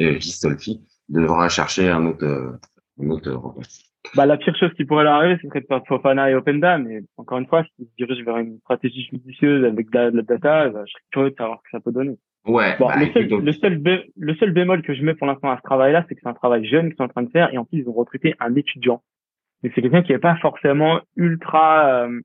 euh, 0.00 0.18
Gistolfi 0.20 0.80
devra 1.08 1.48
chercher 1.48 1.88
un 1.90 2.06
autre 2.06 2.24
euh, 2.24 2.52
un 3.00 3.10
autre 3.10 3.32
remplaçant. 3.32 3.82
Bah, 4.16 4.26
la 4.26 4.36
pire 4.36 4.54
chose 4.58 4.72
qui 4.76 4.84
pourrait 4.84 5.04
leur 5.04 5.14
arriver, 5.14 5.38
ce 5.40 5.48
serait 5.48 5.60
de 5.60 5.66
perdre 5.66 5.86
Fofana 5.86 6.28
et 6.28 6.34
Openda, 6.34 6.76
mais 6.76 7.02
encore 7.16 7.38
une 7.38 7.46
fois, 7.46 7.62
s'ils 7.76 7.86
se 7.86 7.92
dirigent 7.96 8.24
vers 8.24 8.38
une 8.38 8.58
stratégie 8.58 9.06
judicieuse 9.10 9.64
avec 9.64 9.90
de 9.90 9.96
la, 9.98 10.10
de 10.10 10.16
la 10.16 10.22
data, 10.24 10.68
bah, 10.70 10.82
je 10.84 10.90
serais 10.90 11.02
curieux 11.12 11.30
de 11.30 11.36
savoir 11.36 11.58
ce 11.58 11.62
que 11.62 11.78
ça 11.78 11.80
peut 11.80 11.92
donner. 11.92 12.16
Ouais, 12.44 12.76
Bon, 12.80 12.88
bah, 12.88 12.96
le, 12.98 13.06
seul, 13.12 13.24
écoute, 13.26 13.44
le, 13.44 13.52
seul 13.52 13.78
bé- 13.78 14.10
le 14.18 14.34
seul 14.34 14.50
bémol 14.52 14.82
que 14.82 14.92
je 14.94 15.02
mets 15.04 15.14
pour 15.14 15.28
l'instant 15.28 15.50
à 15.52 15.56
ce 15.56 15.62
travail-là, 15.62 16.04
c'est 16.08 16.16
que 16.16 16.20
c'est 16.20 16.28
un 16.28 16.34
travail 16.34 16.66
jeune 16.66 16.88
qu'ils 16.88 16.96
sont 16.96 17.04
en 17.04 17.08
train 17.08 17.22
de 17.22 17.30
faire 17.30 17.54
et 17.54 17.58
en 17.58 17.64
plus 17.64 17.78
ils 17.78 17.88
ont 17.88 17.92
recruté 17.92 18.34
un 18.40 18.54
étudiant. 18.56 19.02
Mais 19.62 19.70
c'est 19.72 19.80
quelqu'un 19.82 20.02
qui 20.02 20.10
n'est 20.10 20.18
pas 20.18 20.36
forcément 20.42 21.00
ultra 21.16 21.86
euh, 22.06 22.20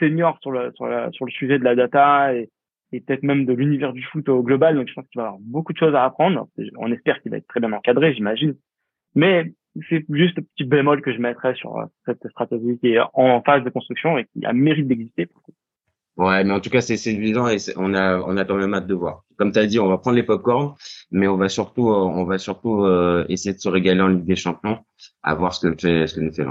senior 0.00 0.36
sur 0.42 0.50
le 0.50 0.72
sur, 0.74 0.86
la, 0.86 1.10
sur 1.12 1.24
le 1.26 1.30
sujet 1.30 1.58
de 1.60 1.64
la 1.64 1.76
data 1.76 2.34
et, 2.34 2.50
et 2.92 3.00
peut-être 3.00 3.22
même 3.22 3.46
de 3.46 3.52
l'univers 3.52 3.92
du 3.92 4.02
foot 4.02 4.28
au 4.28 4.42
global. 4.42 4.74
Donc 4.74 4.88
je 4.88 4.94
pense 4.94 5.06
qu'il 5.12 5.20
va 5.20 5.28
avoir 5.28 5.40
beaucoup 5.40 5.72
de 5.72 5.78
choses 5.78 5.94
à 5.94 6.04
apprendre. 6.04 6.48
On 6.78 6.90
espère 6.90 7.20
qu'il 7.22 7.30
va 7.30 7.36
être 7.36 7.46
très 7.46 7.60
bien 7.60 7.72
encadré, 7.72 8.12
j'imagine. 8.14 8.56
Mais 9.14 9.52
c'est 9.88 10.04
juste 10.10 10.36
le 10.36 10.42
petit 10.42 10.64
bémol 10.64 11.00
que 11.02 11.12
je 11.12 11.18
mettrais 11.18 11.54
sur 11.54 11.76
euh, 11.76 11.84
cette 12.04 12.26
stratégie 12.30 12.78
qui 12.80 12.94
est 12.94 13.00
en 13.14 13.40
phase 13.42 13.62
de 13.62 13.70
construction 13.70 14.18
et 14.18 14.24
qui 14.32 14.44
a 14.44 14.52
mérite 14.52 14.88
d'exister. 14.88 15.28
Ouais, 16.16 16.42
mais 16.44 16.52
en 16.52 16.60
tout 16.60 16.70
cas, 16.70 16.80
c'est 16.80 16.96
séduisant 16.96 17.48
et 17.48 17.56
on 17.76 17.94
a, 17.94 18.18
on 18.20 18.36
a 18.36 18.44
quand 18.44 18.56
même 18.56 18.74
hâte 18.74 18.88
de 18.88 18.94
voir. 18.94 19.22
Comme 19.38 19.52
tu 19.52 19.58
as 19.58 19.66
dit, 19.66 19.78
on 19.78 19.86
va 19.88 19.96
prendre 19.96 20.16
les 20.16 20.22
popcorn, 20.24 20.74
mais 21.12 21.28
on 21.28 21.36
va 21.36 21.48
surtout, 21.48 21.88
euh, 21.88 21.94
on 21.94 22.24
va 22.24 22.36
surtout 22.38 22.84
euh, 22.84 23.24
essayer 23.28 23.54
de 23.54 23.60
se 23.60 23.68
régaler 23.68 24.00
en 24.02 24.08
Ligue 24.08 24.24
des 24.24 24.36
Champions, 24.36 24.80
à 25.22 25.34
voir 25.34 25.54
ce 25.54 25.68
que 25.68 25.80
fait, 25.80 26.06
ce 26.08 26.16
que 26.16 26.20
nous 26.20 26.32
fait. 26.32 26.44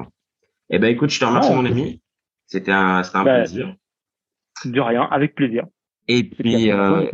Eh 0.72 0.80
ben, 0.80 0.88
écoute, 0.88 1.10
je 1.12 1.20
te 1.20 1.26
remercie, 1.26 1.50
Ouais. 1.52 1.56
mon 1.58 1.66
ami. 1.66 2.02
C'était 2.50 2.72
un, 2.72 3.02
Ouais. 3.02 3.44
plaisir. 3.44 3.76
De 4.66 4.82
rien, 4.82 5.04
avec 5.04 5.36
plaisir. 5.36 5.66
Et 6.08 6.24
puis, 6.24 6.72
euh, 6.72 7.08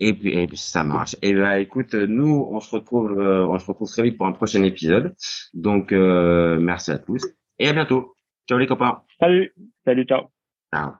et 0.00 0.12
puis, 0.12 0.30
et 0.36 0.46
puis, 0.48 0.56
ça 0.56 0.82
marche. 0.82 1.16
Et 1.22 1.32
ben, 1.32 1.52
écoute, 1.58 1.94
nous, 1.94 2.46
on 2.50 2.58
se 2.60 2.74
retrouve, 2.74 3.18
euh, 3.18 3.46
on 3.46 3.58
se 3.58 3.66
retrouve 3.66 3.88
très 3.88 4.02
vite 4.02 4.18
pour 4.18 4.26
un 4.26 4.32
prochain 4.32 4.62
épisode. 4.64 5.14
Donc, 5.54 5.92
euh, 5.92 6.58
merci 6.58 6.90
à 6.90 6.98
tous 6.98 7.24
et 7.60 7.68
à 7.68 7.72
bientôt. 7.72 8.16
Ciao 8.48 8.58
les 8.58 8.66
copains. 8.66 9.02
Salut, 9.20 9.54
salut, 9.84 10.04
ciao. 10.04 10.24
Ciao. 10.74 10.90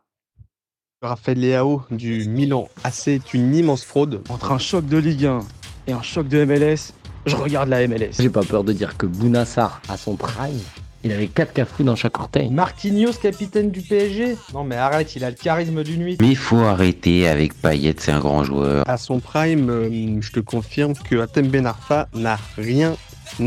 Raphaël 1.02 1.40
Leao 1.40 1.82
du 1.90 2.26
Milan 2.28 2.68
AC 2.84 3.08
est 3.08 3.34
une 3.34 3.54
immense 3.54 3.84
fraude. 3.84 4.22
Entre 4.30 4.52
un 4.52 4.58
choc 4.58 4.86
de 4.86 4.96
Ligue 4.96 5.26
1 5.26 5.40
et 5.88 5.92
un 5.92 6.00
choc 6.00 6.28
de 6.28 6.44
MLS, 6.44 6.94
je 7.26 7.36
regarde 7.36 7.68
la 7.68 7.86
MLS. 7.86 8.12
J'ai 8.20 8.30
pas 8.30 8.44
peur 8.44 8.64
de 8.64 8.72
dire 8.72 8.96
que 8.96 9.04
Bounassar, 9.04 9.82
à 9.88 9.96
son 9.98 10.16
prime, 10.16 10.60
il 11.04 11.12
avait 11.12 11.26
4 11.26 11.52
cafous 11.52 11.84
dans 11.84 11.96
chaque 11.96 12.18
orteil. 12.18 12.48
Marquinhos, 12.50 13.12
capitaine 13.12 13.70
du 13.70 13.82
PSG 13.82 14.36
Non 14.54 14.64
mais 14.64 14.76
arrête, 14.76 15.14
il 15.16 15.24
a 15.24 15.30
le 15.30 15.36
charisme 15.36 15.84
d'une 15.84 16.00
nuit. 16.00 16.16
Mais 16.20 16.28
il 16.28 16.36
faut 16.36 16.60
arrêter 16.60 17.28
avec 17.28 17.54
Payet, 17.54 17.94
c'est 17.98 18.12
un 18.12 18.20
grand 18.20 18.42
joueur. 18.42 18.88
À 18.88 18.96
son 18.96 19.20
prime, 19.20 19.68
euh, 19.68 20.20
je 20.20 20.32
te 20.32 20.40
confirme 20.40 20.94
que 20.94 21.16
Atem 21.20 21.48
Ben 21.48 21.66
Arfa 21.66 22.08
n'a 22.14 22.38
rien 22.56 22.96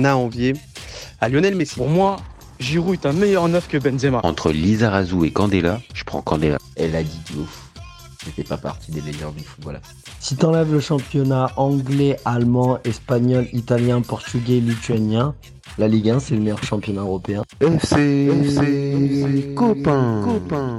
à 0.04 0.16
envier 0.16 0.54
à 1.20 1.30
Lionel 1.30 1.56
Messi. 1.56 1.76
Pour 1.76 1.90
moi, 1.90 2.18
Giroud 2.60 2.94
est 2.94 3.06
un 3.08 3.14
meilleur 3.14 3.48
neuf 3.48 3.68
que 3.68 3.78
Benzema. 3.78 4.22
Entre 4.24 4.52
Lizarazu 4.52 5.26
et 5.26 5.32
Candela, 5.32 5.82
je 5.94 6.04
prends 6.04 6.22
Candela. 6.22 6.58
Elle 6.76 6.96
a 6.96 7.04
dit 7.04 7.22
ouf. 7.40 7.67
C'était 8.24 8.44
pas 8.44 8.58
partie 8.58 8.92
des 8.92 9.02
meilleurs 9.02 9.32
du 9.32 9.44
football. 9.44 9.80
Si 10.20 10.36
t'enlèves 10.36 10.72
le 10.72 10.80
championnat 10.80 11.52
anglais, 11.56 12.18
allemand, 12.26 12.80
espagnol, 12.84 13.48
italien, 13.54 14.02
portugais, 14.02 14.60
lituanien, 14.60 15.36
la 15.78 15.88
Ligue 15.88 16.10
1 16.10 16.20
c'est 16.20 16.36
le 16.36 16.42
meilleur 16.42 16.64
championnat 16.64 17.02
européen. 17.02 17.44
FC, 17.62 19.54
copain. 19.56 20.22
copain. 20.24 20.78